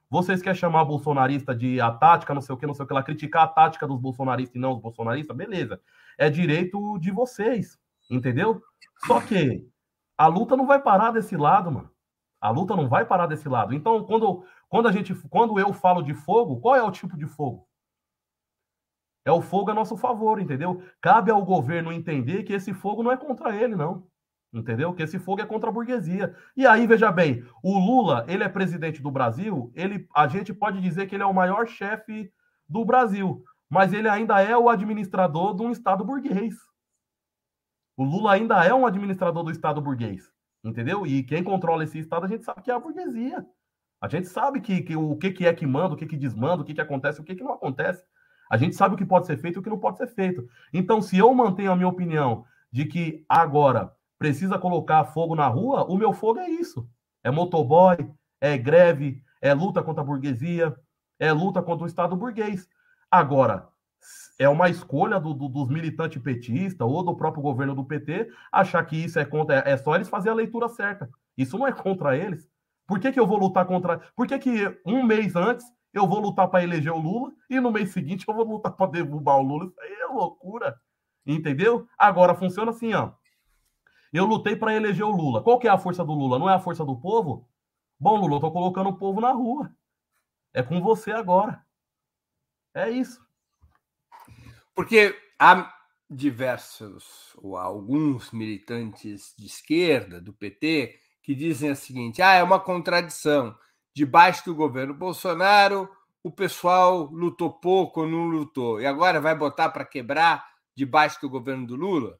[0.09, 2.93] Vocês querem chamar bolsonarista de a tática, não sei o que, não sei o que
[2.93, 5.35] lá, criticar a tática dos bolsonaristas e não os bolsonaristas?
[5.35, 5.81] Beleza.
[6.17, 7.77] É direito de vocês.
[8.09, 8.61] Entendeu?
[9.05, 9.67] Só que
[10.17, 11.91] a luta não vai parar desse lado, mano.
[12.39, 13.73] A luta não vai parar desse lado.
[13.73, 17.25] Então, quando, quando a gente, quando eu falo de fogo, qual é o tipo de
[17.25, 17.66] fogo?
[19.27, 20.81] É o fogo a nosso favor, entendeu?
[21.01, 24.07] Cabe ao governo entender que esse fogo não é contra ele, não.
[24.53, 24.93] Entendeu?
[24.93, 26.33] Que esse fogo é contra a burguesia.
[26.55, 30.79] E aí, veja bem, o Lula, ele é presidente do Brasil, ele, a gente pode
[30.79, 32.31] dizer que ele é o maior chefe
[32.69, 36.55] do Brasil, mas ele ainda é o administrador de um Estado burguês.
[37.97, 40.31] O Lula ainda é um administrador do Estado burguês,
[40.63, 41.05] entendeu?
[41.05, 43.45] E quem controla esse Estado, a gente sabe que é a burguesia.
[43.99, 46.61] A gente sabe que, que o que, que é que manda, o que, que desmanda,
[46.61, 48.05] o que, que acontece, o que, que não acontece.
[48.49, 50.47] A gente sabe o que pode ser feito e o que não pode ser feito.
[50.73, 55.85] Então, se eu mantenho a minha opinião de que agora precisa colocar fogo na rua,
[55.85, 56.89] o meu fogo é isso.
[57.23, 57.97] É motoboy,
[58.39, 60.75] é greve, é luta contra a burguesia,
[61.19, 62.67] é luta contra o Estado burguês.
[63.09, 63.67] Agora,
[64.39, 68.83] é uma escolha do, do, dos militantes petistas ou do próprio governo do PT achar
[68.85, 69.57] que isso é contra.
[69.65, 71.09] É só eles fazer a leitura certa.
[71.37, 72.47] Isso não é contra eles.
[72.85, 73.99] Por que, que eu vou lutar contra.
[74.15, 75.65] Por que, que um mês antes
[75.97, 78.91] eu vou lutar para eleger o Lula e no mês seguinte eu vou lutar para
[78.91, 79.65] derrubar o Lula?
[79.65, 80.79] Isso aí é loucura.
[81.25, 81.87] Entendeu?
[81.97, 83.11] Agora funciona assim, ó.
[84.13, 85.43] Eu lutei para eleger o Lula.
[85.43, 86.39] Qual que é a força do Lula?
[86.39, 87.47] Não é a força do povo?
[87.99, 89.71] Bom, Lula, eu tô colocando o povo na rua.
[90.53, 91.61] É com você agora.
[92.73, 93.19] É isso.
[94.73, 95.73] Porque há
[96.09, 102.59] diversos ou alguns militantes de esquerda, do PT, que dizem o seguinte: ah, é uma
[102.59, 103.57] contradição.
[103.97, 105.89] Debaixo do governo Bolsonaro,
[106.21, 110.45] o pessoal lutou pouco ou não lutou, e agora vai botar para quebrar
[110.75, 112.19] debaixo do governo do Lula?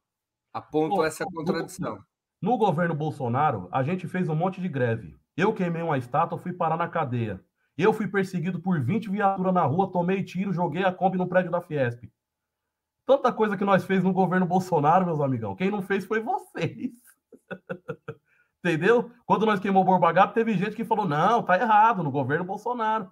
[0.52, 2.04] Apontam essa contradição.
[2.42, 5.16] No, no governo Bolsonaro, a gente fez um monte de greve.
[5.38, 7.40] Eu queimei uma estátua, fui parar na cadeia.
[7.78, 11.52] Eu fui perseguido por 20 viaturas na rua, tomei tiro, joguei a Kombi no prédio
[11.52, 12.12] da Fiesp.
[13.06, 15.56] Tanta coisa que nós fez no governo Bolsonaro, meus amigão.
[15.56, 16.92] Quem não fez foi vocês.
[18.70, 19.12] Entendeu?
[19.26, 22.46] Quando nós queimou o Borba Gato, teve gente que falou: não, tá errado, no governo
[22.46, 23.10] Bolsonaro.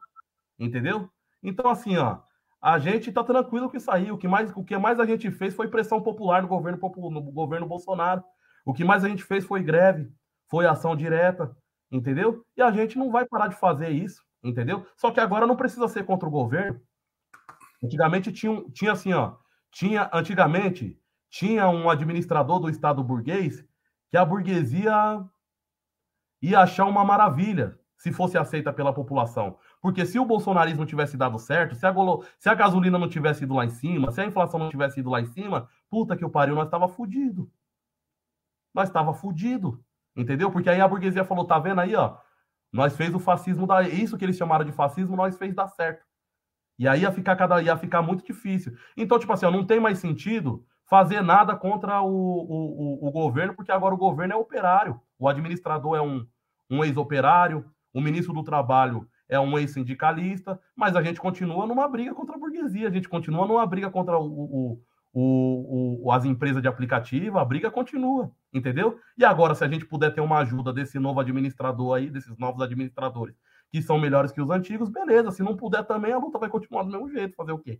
[0.59, 1.09] Entendeu?
[1.41, 2.19] Então, assim, ó,
[2.61, 4.15] A gente está tranquilo que saiu.
[4.15, 6.79] O que, mais, o que mais a gente fez foi pressão popular no governo,
[7.11, 8.23] no governo Bolsonaro.
[8.65, 10.11] O que mais a gente fez foi greve,
[10.49, 11.55] foi ação direta,
[11.91, 12.43] entendeu?
[12.57, 14.85] E a gente não vai parar de fazer isso, entendeu?
[14.97, 16.81] Só que agora não precisa ser contra o governo.
[17.83, 19.35] Antigamente tinha, tinha assim, ó.
[19.71, 20.99] Tinha, antigamente,
[21.29, 23.63] tinha um administrador do Estado burguês
[24.09, 25.23] que a burguesia
[26.41, 29.57] ia achar uma maravilha se fosse aceita pela população.
[29.81, 31.93] Porque se o bolsonarismo tivesse dado certo, se a,
[32.37, 35.09] se a gasolina não tivesse ido lá em cima, se a inflação não tivesse ido
[35.09, 37.49] lá em cima, puta que o pariu, nós estava fudido.
[38.73, 39.83] Nós estava fudido.
[40.15, 40.51] Entendeu?
[40.51, 42.17] Porque aí a burguesia falou, tá vendo aí, ó?
[42.71, 46.05] Nós fez o fascismo da isso que eles chamaram de fascismo, nós fez dar certo.
[46.77, 48.75] E aí ia ficar cada ia ficar muito difícil.
[48.97, 53.11] Então, tipo assim, ó, não tem mais sentido fazer nada contra o, o, o, o
[53.11, 55.01] governo, porque agora o governo é operário.
[55.17, 56.25] O administrador é um,
[56.69, 62.13] um ex-operário, o ministro do Trabalho é um ex-sindicalista, mas a gente continua numa briga
[62.13, 64.79] contra a burguesia, a gente continua numa briga contra o,
[65.13, 68.99] o, o, as empresas de aplicativo, a briga continua, entendeu?
[69.17, 72.61] E agora, se a gente puder ter uma ajuda desse novo administrador aí, desses novos
[72.61, 73.35] administradores,
[73.71, 75.31] que são melhores que os antigos, beleza.
[75.31, 77.35] Se não puder também, a luta vai continuar do mesmo jeito.
[77.35, 77.79] Fazer o quê?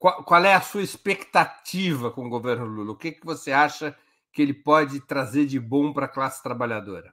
[0.00, 2.92] Qual, qual, é a sua expectativa com o governo Lula?
[2.92, 3.94] O que, que você acha
[4.32, 7.12] que ele pode trazer de bom para a classe trabalhadora?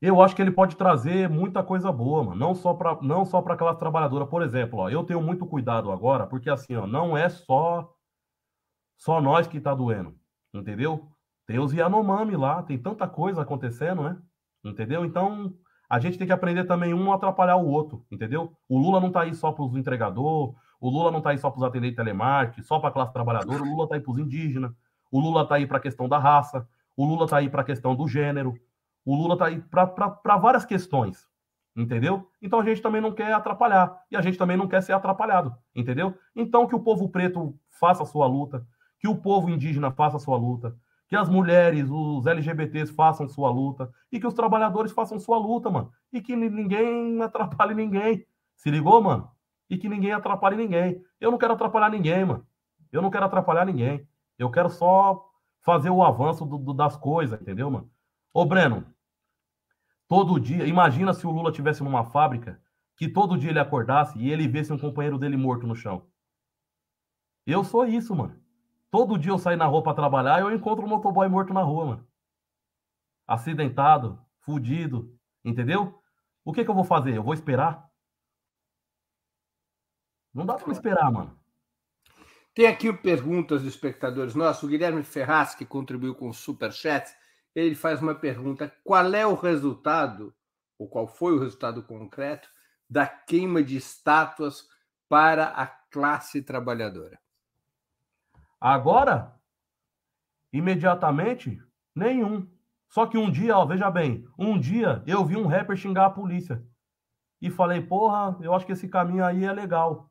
[0.00, 2.36] Eu acho que ele pode trazer muita coisa boa, mano.
[2.36, 5.44] Não só para não só para a classe trabalhadora, por exemplo, ó, eu tenho muito
[5.44, 7.94] cuidado agora, porque assim, ó, não é só
[8.96, 10.14] só nós que tá doendo,
[10.54, 11.10] entendeu?
[11.46, 14.16] Tem os Yanomami lá, tem tanta coisa acontecendo, né?
[14.64, 15.04] Entendeu?
[15.04, 15.54] Então,
[15.90, 18.56] a gente tem que aprender também um atrapalhar o outro, entendeu?
[18.66, 21.50] O Lula não tá aí só para os entregadores, o Lula não tá aí só
[21.50, 24.18] para os atendentes telemarketing, só para a classe trabalhadora, o Lula tá aí para os
[24.18, 24.72] indígenas,
[25.10, 26.66] o Lula tá aí para a questão da raça,
[26.96, 28.54] o Lula tá aí para a questão do gênero,
[29.04, 31.28] o Lula está aí para várias questões,
[31.76, 32.28] entendeu?
[32.40, 35.54] Então a gente também não quer atrapalhar e a gente também não quer ser atrapalhado,
[35.74, 36.14] entendeu?
[36.34, 38.66] Então que o povo preto faça a sua luta,
[38.98, 40.76] que o povo indígena faça a sua luta,
[41.08, 45.68] que as mulheres, os LGBTs façam sua luta e que os trabalhadores façam sua luta,
[45.68, 45.90] mano.
[46.12, 48.24] E que ninguém atrapalhe ninguém.
[48.54, 49.28] Se ligou, mano?
[49.70, 51.02] E que ninguém atrapalhe ninguém.
[51.20, 52.46] Eu não quero atrapalhar ninguém, mano.
[52.90, 54.06] Eu não quero atrapalhar ninguém.
[54.36, 55.24] Eu quero só
[55.60, 57.90] fazer o avanço do, do, das coisas, entendeu, mano?
[58.32, 58.84] Ô, Breno,
[60.08, 62.60] todo dia, imagina se o Lula tivesse numa fábrica
[62.96, 66.06] que todo dia ele acordasse e ele visse um companheiro dele morto no chão.
[67.46, 68.38] Eu sou isso, mano.
[68.90, 71.62] Todo dia eu saio na rua para trabalhar e eu encontro um motoboy morto na
[71.62, 72.06] rua, mano.
[73.26, 76.00] Acidentado, fudido, entendeu?
[76.44, 77.16] O que, que eu vou fazer?
[77.16, 77.89] Eu vou esperar?
[80.32, 81.38] Não dá para esperar, mano.
[82.54, 84.62] Tem aqui perguntas dos espectadores nossos.
[84.62, 87.10] O Guilherme Ferraz, que contribuiu com o Superchat,
[87.54, 90.34] ele faz uma pergunta: qual é o resultado,
[90.78, 92.48] ou qual foi o resultado concreto,
[92.88, 94.68] da queima de estátuas
[95.08, 97.18] para a classe trabalhadora?
[98.60, 99.34] Agora,
[100.52, 101.62] imediatamente,
[101.94, 102.48] nenhum.
[102.88, 106.10] Só que um dia, ó, veja bem, um dia eu vi um rapper xingar a
[106.10, 106.62] polícia.
[107.40, 110.09] E falei, porra, eu acho que esse caminho aí é legal.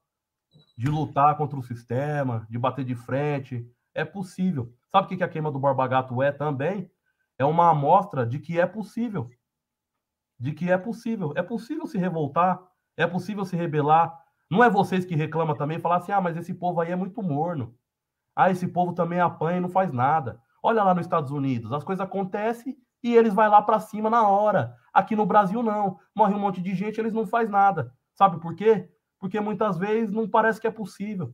[0.80, 3.70] De lutar contra o sistema, de bater de frente.
[3.94, 4.74] É possível.
[4.90, 6.90] Sabe o que a queima do Borba Gato é também?
[7.40, 9.32] é uma amostra de que é possível.
[10.38, 11.34] De que é possível.
[11.36, 12.62] É possível se revoltar,
[12.98, 14.14] é possível se rebelar.
[14.52, 16.96] Não é vocês que reclamam também e falar assim: ah, mas esse povo aí é
[16.96, 17.74] muito morno.
[18.36, 20.42] Ah, esse povo também apanha e não faz nada.
[20.62, 24.28] Olha lá nos Estados Unidos, as coisas acontecem e eles vão lá para cima na
[24.28, 24.76] hora.
[24.94, 25.98] Aqui no Brasil, não.
[26.14, 27.94] Morre um monte de gente, eles não faz nada.
[28.14, 28.90] Sabe por quê?
[29.20, 31.34] Porque muitas vezes não parece que é possível.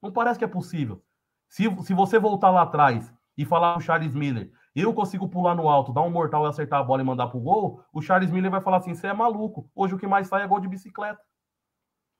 [0.00, 1.02] Não parece que é possível.
[1.48, 5.68] Se, se você voltar lá atrás e falar o Charles Miller, eu consigo pular no
[5.68, 8.50] alto, dar um mortal e acertar a bola e mandar pro gol, o Charles Miller
[8.50, 9.70] vai falar assim: você é maluco.
[9.74, 11.20] Hoje o que mais sai é gol de bicicleta.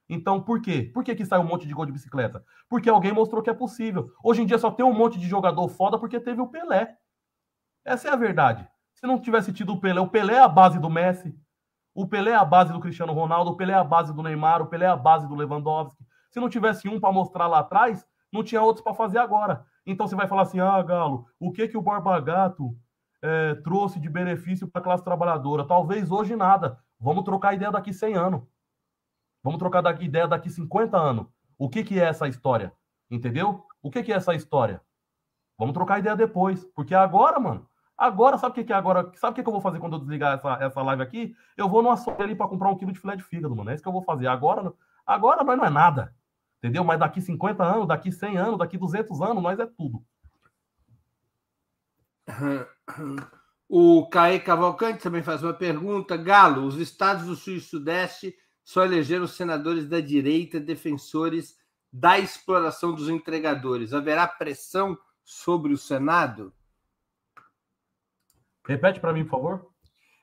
[0.09, 0.91] Então, por quê?
[0.93, 2.43] Por que, que sai um monte de gol de bicicleta?
[2.69, 4.11] Porque alguém mostrou que é possível.
[4.25, 6.97] Hoje em dia só tem um monte de jogador foda porque teve o Pelé.
[7.85, 8.67] Essa é a verdade.
[8.95, 11.39] Se não tivesse tido o Pelé, o Pelé é a base do Messi,
[11.99, 14.63] o Pelé é a base do Cristiano Ronaldo, o Pelé é a base do Neymar,
[14.63, 16.07] o Pelé é a base do Lewandowski.
[16.31, 19.67] Se não tivesse um para mostrar lá atrás, não tinha outros para fazer agora.
[19.85, 22.73] Então você vai falar assim: ah, Galo, o que, que o Borba Gato
[23.21, 25.67] é, trouxe de benefício para a classe trabalhadora?
[25.67, 26.79] Talvez hoje nada.
[27.01, 28.43] Vamos trocar ideia daqui 100 anos.
[29.43, 31.27] Vamos trocar daqui, ideia daqui 50 anos.
[31.59, 32.73] O que, que é essa história?
[33.11, 33.67] Entendeu?
[33.83, 34.81] O que, que é essa história?
[35.59, 36.65] Vamos trocar ideia depois.
[36.77, 37.68] Porque agora, mano,
[37.99, 39.11] agora, sabe o que, é agora?
[39.17, 41.35] Sabe o que, que eu vou fazer quando eu desligar essa, essa live aqui?
[41.57, 43.71] Eu vou no açougue ali para comprar um quilo de filé de fígado, mano.
[43.71, 44.29] É isso que eu vou fazer.
[44.29, 44.73] Agora,
[45.05, 46.15] agora nós não é nada.
[46.59, 46.85] Entendeu?
[46.85, 50.03] Mas daqui 50 anos, daqui 100 anos, daqui 200 anos, nós é tudo.
[53.69, 56.17] O Caê Cavalcante também faz uma pergunta.
[56.17, 58.35] Galo, os estados do Sul e Sudeste
[58.65, 61.57] só elegeram senadores da direita defensores
[61.93, 63.93] da exploração dos entregadores.
[63.93, 66.53] Haverá pressão sobre o Senado?
[68.69, 69.67] Repete para mim, por favor.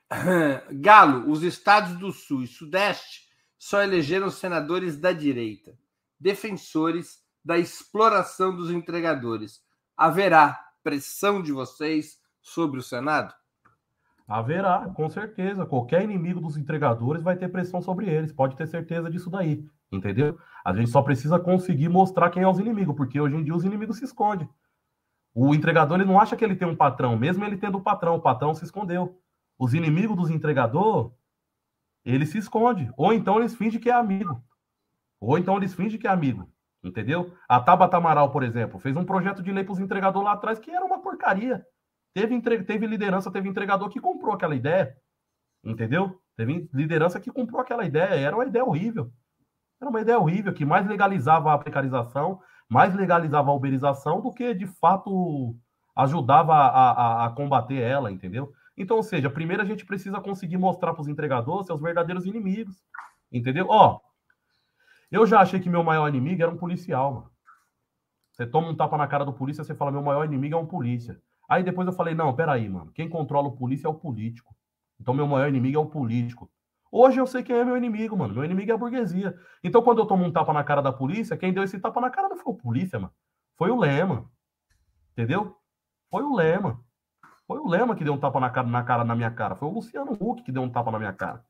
[0.80, 3.22] Galo, os estados do Sul e Sudeste
[3.58, 5.76] só elegeram senadores da direita,
[6.18, 9.60] defensores da exploração dos entregadores.
[9.96, 13.34] Haverá pressão de vocês sobre o Senado?
[14.28, 15.66] Haverá, com certeza.
[15.66, 18.32] Qualquer inimigo dos entregadores vai ter pressão sobre eles.
[18.32, 19.64] Pode ter certeza disso daí.
[19.90, 20.38] Entendeu?
[20.64, 23.64] A gente só precisa conseguir mostrar quem é os inimigos, porque hoje em dia os
[23.64, 24.48] inimigos se escondem.
[25.38, 28.14] O entregador ele não acha que ele tem um patrão, mesmo ele tendo um patrão,
[28.14, 29.20] o patrão se escondeu.
[29.58, 31.12] Os inimigos dos entregadores,
[32.06, 32.90] ele se esconde.
[32.96, 34.42] Ou então eles fingem que é amigo.
[35.20, 36.50] Ou então eles fingem que é amigo.
[36.82, 37.36] Entendeu?
[37.46, 40.58] A Tabata Amaral, por exemplo, fez um projeto de lei para os entregadores lá atrás
[40.58, 41.62] que era uma porcaria.
[42.14, 42.64] Teve, entre...
[42.64, 44.96] teve liderança, teve entregador que comprou aquela ideia.
[45.62, 46.18] Entendeu?
[46.34, 48.14] Teve liderança que comprou aquela ideia.
[48.14, 49.12] Era uma ideia horrível.
[49.78, 54.54] Era uma ideia horrível que mais legalizava a precarização, mais legalizava a uberização do que
[54.54, 55.54] de fato
[55.94, 58.52] ajudava a, a, a combater ela, entendeu?
[58.76, 62.84] Então, ou seja, primeiro a gente precisa conseguir mostrar para os entregadores seus verdadeiros inimigos,
[63.32, 63.66] entendeu?
[63.70, 64.00] Ó,
[65.10, 67.30] eu já achei que meu maior inimigo era um policial, mano.
[68.32, 70.66] Você toma um tapa na cara do polícia, você fala, meu maior inimigo é um
[70.66, 71.18] polícia.
[71.48, 72.92] Aí depois eu falei, não, peraí, mano.
[72.92, 74.54] Quem controla o polícia é o político.
[75.00, 76.50] Então meu maior inimigo é o político.
[76.98, 78.32] Hoje eu sei quem é meu inimigo, mano.
[78.32, 79.38] Meu inimigo é a burguesia.
[79.62, 82.08] Então quando eu tomo um tapa na cara da polícia, quem deu esse tapa na
[82.08, 83.12] cara não foi o polícia, mano.
[83.58, 84.30] Foi o Lema.
[85.12, 85.54] Entendeu?
[86.10, 86.82] Foi o Lema.
[87.46, 89.54] Foi o Lema que deu um tapa na cara, na cara na minha cara.
[89.54, 91.44] Foi o Luciano Huck que deu um tapa na minha cara.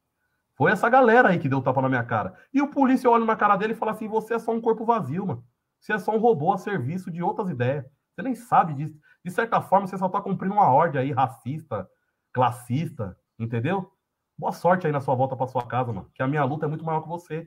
[0.56, 2.34] Foi essa galera aí que deu um tapa na minha cara.
[2.52, 4.84] E o polícia olha na cara dele e fala assim: você é só um corpo
[4.84, 5.44] vazio, mano.
[5.78, 7.84] Você é só um robô a serviço de outras ideias.
[8.12, 8.98] Você nem sabe disso.
[9.24, 11.88] De certa forma, você só tá cumprindo uma ordem aí racista,
[12.32, 13.92] classista, entendeu?
[14.38, 16.10] Boa sorte aí na sua volta para sua casa, mano.
[16.14, 17.44] Que a minha luta é muito maior que você.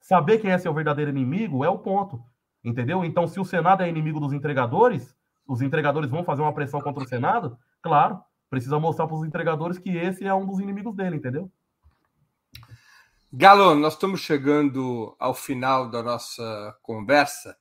[0.00, 2.22] Saber quem é seu verdadeiro inimigo é o ponto.
[2.64, 3.04] Entendeu?
[3.04, 5.14] Então, se o Senado é inimigo dos entregadores,
[5.46, 9.78] os entregadores vão fazer uma pressão contra o Senado, claro, precisa mostrar para os entregadores
[9.78, 11.50] que esse é um dos inimigos dele, entendeu?
[13.32, 17.56] Galo, nós estamos chegando ao final da nossa conversa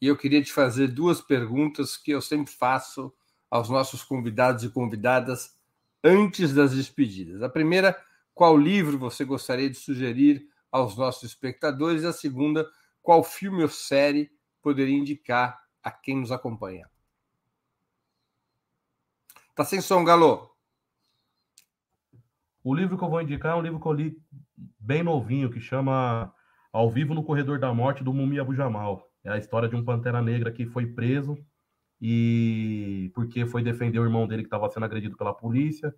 [0.00, 3.12] e eu queria te fazer duas perguntas que eu sempre faço
[3.50, 5.56] aos nossos convidados e convidadas
[6.02, 7.42] antes das despedidas.
[7.42, 7.96] A primeira,
[8.34, 12.02] qual livro você gostaria de sugerir aos nossos espectadores?
[12.02, 12.68] E a segunda,
[13.00, 14.30] qual filme ou série
[14.60, 16.90] poderia indicar a quem nos acompanha?
[19.54, 20.50] Tá sem som, Galo.
[22.62, 24.18] O livro que eu vou indicar é um livro que eu li
[24.80, 26.34] bem novinho, que chama
[26.72, 29.08] Ao Vivo no Corredor da Morte, do Mumi Abu Jamal.
[29.22, 31.38] É a história de um Pantera Negra que foi preso
[32.00, 35.94] e porque foi defender o irmão dele que estava sendo agredido pela polícia.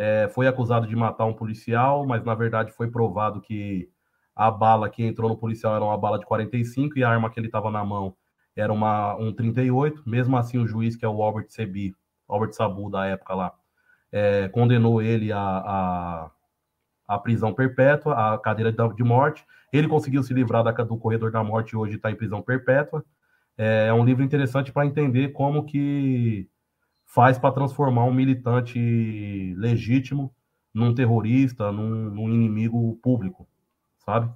[0.00, 3.90] É, foi acusado de matar um policial, mas na verdade foi provado que
[4.34, 7.40] a bala que entrou no policial era uma bala de 45 e a arma que
[7.40, 8.14] ele estava na mão
[8.54, 10.08] era uma, um 38.
[10.08, 11.92] Mesmo assim, o juiz, que é o Albert Sebi,
[12.28, 13.52] Albert Sabu da época lá,
[14.12, 16.30] é, condenou ele a, a,
[17.08, 19.44] a, prisão perpétua, a cadeira de morte.
[19.72, 23.04] Ele conseguiu se livrar da, do corredor da morte e hoje está em prisão perpétua.
[23.56, 26.48] É, é um livro interessante para entender como que
[27.08, 30.32] faz para transformar um militante legítimo
[30.72, 33.48] num terrorista, num, num inimigo público,
[33.98, 34.30] sabe?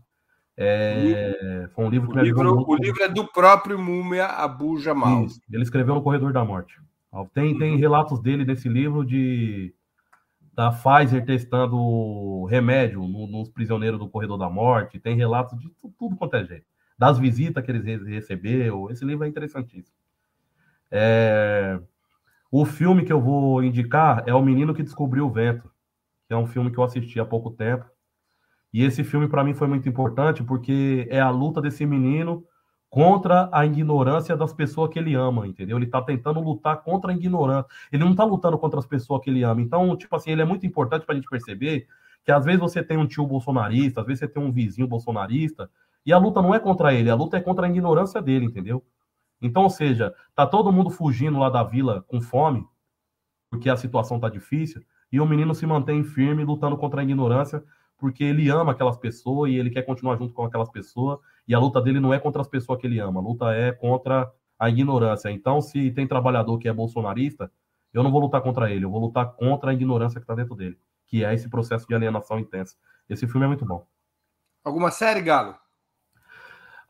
[0.56, 5.24] É, foi um livro que o livro, o livro é do próprio Múmia Abu Jamal.
[5.24, 6.80] Isso, ele escreveu no Corredor da Morte.
[7.34, 9.74] Tem, tem relatos dele nesse livro de
[10.54, 14.98] da Pfizer testando remédio no, nos prisioneiros do Corredor da Morte.
[14.98, 16.66] Tem relatos de tudo, tudo quanto é jeito.
[16.98, 18.90] Das visitas que eles recebeu.
[18.90, 19.96] Esse livro é interessantíssimo.
[20.90, 21.80] É...
[22.54, 25.70] O filme que eu vou indicar é O Menino que Descobriu o Vento,
[26.28, 27.86] que é um filme que eu assisti há pouco tempo.
[28.70, 32.44] E esse filme para mim foi muito importante porque é a luta desse menino
[32.90, 35.78] contra a ignorância das pessoas que ele ama, entendeu?
[35.78, 37.70] Ele está tentando lutar contra a ignorância.
[37.90, 39.62] Ele não está lutando contra as pessoas que ele ama.
[39.62, 41.86] Então, tipo assim, ele é muito importante para a gente perceber
[42.22, 45.70] que às vezes você tem um tio bolsonarista, às vezes você tem um vizinho bolsonarista,
[46.04, 48.84] e a luta não é contra ele, a luta é contra a ignorância dele, entendeu?
[49.42, 52.64] Então, ou seja, tá todo mundo fugindo lá da vila com fome,
[53.50, 57.62] porque a situação tá difícil, e o menino se mantém firme lutando contra a ignorância,
[57.98, 61.58] porque ele ama aquelas pessoas e ele quer continuar junto com aquelas pessoas, e a
[61.58, 64.70] luta dele não é contra as pessoas que ele ama, a luta é contra a
[64.70, 65.28] ignorância.
[65.28, 67.50] Então, se tem trabalhador que é bolsonarista,
[67.92, 70.54] eu não vou lutar contra ele, eu vou lutar contra a ignorância que está dentro
[70.54, 72.76] dele, que é esse processo de alienação intensa.
[73.08, 73.84] Esse filme é muito bom.
[74.64, 75.56] Alguma série, Galo?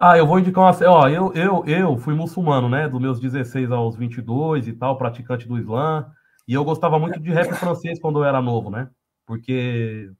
[0.04, 0.90] Ah, eu vou indicar uma.
[0.90, 2.88] Ó, eu, eu, eu fui muçulmano, né?
[2.88, 6.12] Dos meus 16 aos 22 e tal, praticante do Islã.
[6.48, 8.90] E eu gostava muito de rap francês quando eu era novo, né?
[9.24, 10.10] Porque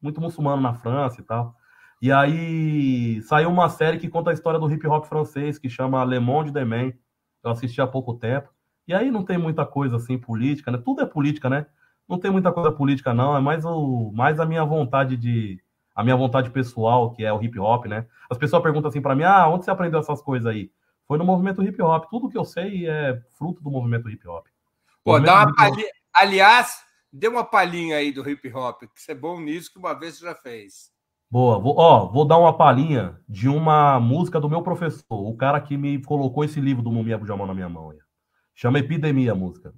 [0.00, 1.54] muito muçulmano na França e tal.
[2.00, 6.02] E aí saiu uma série que conta a história do hip hop francês, que chama
[6.04, 6.94] Le Monde Demain.
[7.44, 8.48] Eu assisti há pouco tempo.
[8.88, 10.78] E aí não tem muita coisa assim política, né?
[10.82, 11.66] Tudo é política, né?
[12.08, 15.62] Não tem muita coisa política não, é mais o mais a minha vontade de
[15.94, 18.06] a minha vontade pessoal, que é o hip hop, né?
[18.30, 20.70] As pessoas perguntam assim para mim: "Ah, onde você aprendeu essas coisas aí?"
[21.06, 22.06] Foi no movimento hip hop.
[22.10, 24.46] Tudo que eu sei é fruto do movimento hip hop.
[25.04, 25.90] Pô, dá uma palhinha.
[26.14, 26.82] Aliás,
[27.12, 30.16] dê uma palhinha aí do hip hop, que você é bom nisso que uma vez
[30.16, 30.90] você já fez.
[31.30, 35.60] Boa, vou, ó, vou dar uma palhinha de uma música do meu professor, o cara
[35.60, 37.92] que me colocou esse livro do Mumia Bujamão na minha mão.
[38.54, 39.72] Chama Epidemia a música.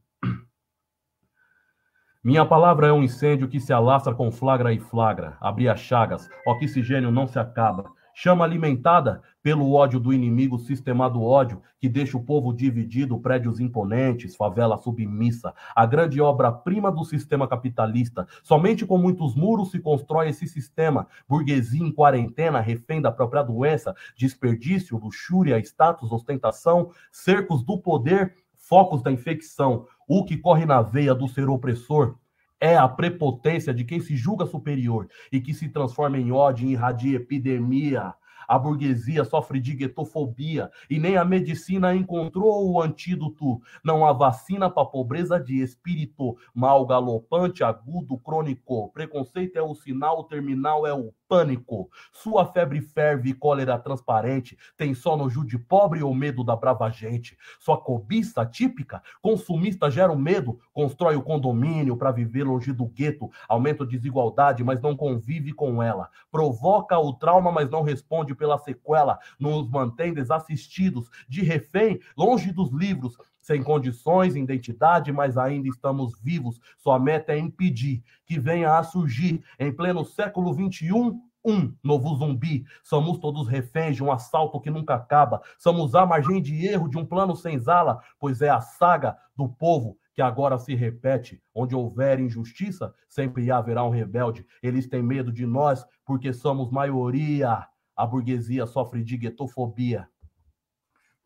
[2.25, 5.37] Minha palavra é um incêndio que se alastra com flagra e flagra.
[5.39, 7.93] Abria chagas, oxigênio não se acaba.
[8.15, 13.61] Chama alimentada pelo ódio do inimigo, sistema do ódio, que deixa o povo dividido, prédios
[13.61, 18.27] imponentes, favela submissa, a grande obra-prima do sistema capitalista.
[18.43, 21.07] Somente com muitos muros se constrói esse sistema.
[21.29, 28.35] Burguesia em quarentena, refém da própria doença, desperdício, luxúria, status, ostentação, cercos do poder,
[28.69, 29.87] focos da infecção.
[30.09, 32.17] O que corre na veia do ser opressor,
[32.61, 36.73] é a prepotência de quem se julga superior e que se transforma em ódio e
[36.73, 38.15] irradia epidemia.
[38.47, 43.61] A burguesia sofre de guetofobia e nem a medicina encontrou o antídoto.
[43.83, 48.91] Não há vacina para pobreza de espírito, mal galopante, agudo, crônico.
[48.93, 51.91] Preconceito é o sinal, o terminal é o pânico.
[52.13, 54.57] Sua febre ferve e cólera transparente.
[54.77, 57.37] Tem só nojo de pobre ou medo da brava gente.
[57.59, 63.31] Sua cobiça típica, consumista gera o medo, constrói o condomínio para viver longe do gueto,
[63.49, 66.09] aumenta a desigualdade, mas não convive com ela.
[66.31, 69.19] Provoca o trauma, mas não responde pela sequela.
[69.39, 76.61] Nos mantém desassistidos, de refém, longe dos livros, sem condições, identidade, mas ainda estamos vivos.
[76.79, 82.65] Sua meta é impedir que venha a surgir em pleno século XXI um novo zumbi.
[82.83, 85.43] Somos todos reféns de um assalto que nunca acaba.
[85.59, 89.49] Somos a margem de erro de um plano sem zala, pois é a saga do
[89.49, 91.43] povo que agora se repete.
[91.55, 94.47] Onde houver injustiça, sempre haverá um rebelde.
[94.63, 97.67] Eles têm medo de nós porque somos maioria.
[97.97, 100.09] A burguesia sofre de guetofobia.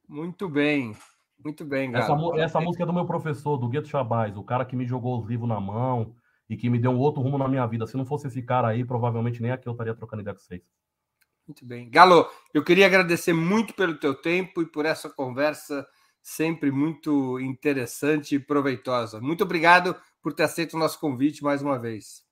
[0.06, 0.96] Muito bem.
[1.42, 4.74] Muito bem, Essa, essa música é do meu professor, do Gueto Chabaz, o cara que
[4.74, 6.16] me jogou os livros na mão
[6.50, 7.86] e que me deu um outro rumo na minha vida.
[7.86, 10.62] Se não fosse esse cara aí, provavelmente nem aqui eu estaria trocando ideia com vocês.
[11.46, 11.88] Muito bem.
[11.88, 15.86] Galo, eu queria agradecer muito pelo teu tempo e por essa conversa
[16.20, 19.20] sempre muito interessante e proveitosa.
[19.20, 22.27] Muito obrigado por ter aceito o nosso convite mais uma vez.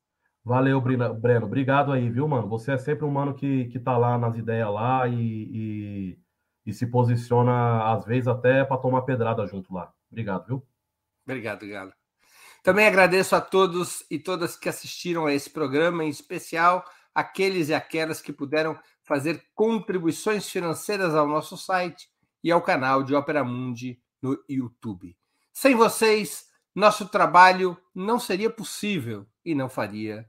[0.47, 1.44] Valeu, Breno.
[1.44, 2.48] Obrigado aí, viu, mano?
[2.48, 6.18] Você é sempre um mano que, que tá lá nas ideias lá e, e
[6.66, 9.93] e se posiciona, às vezes, até para tomar pedrada junto lá.
[10.10, 10.66] Obrigado, viu?
[11.24, 11.93] Obrigado, Galo.
[12.62, 17.74] Também agradeço a todos e todas que assistiram a esse programa, em especial aqueles e
[17.74, 22.09] aquelas que puderam fazer contribuições financeiras ao nosso site
[22.43, 25.16] e ao canal de Opera Mundi no YouTube.
[25.52, 30.28] Sem vocês, nosso trabalho não seria possível e não faria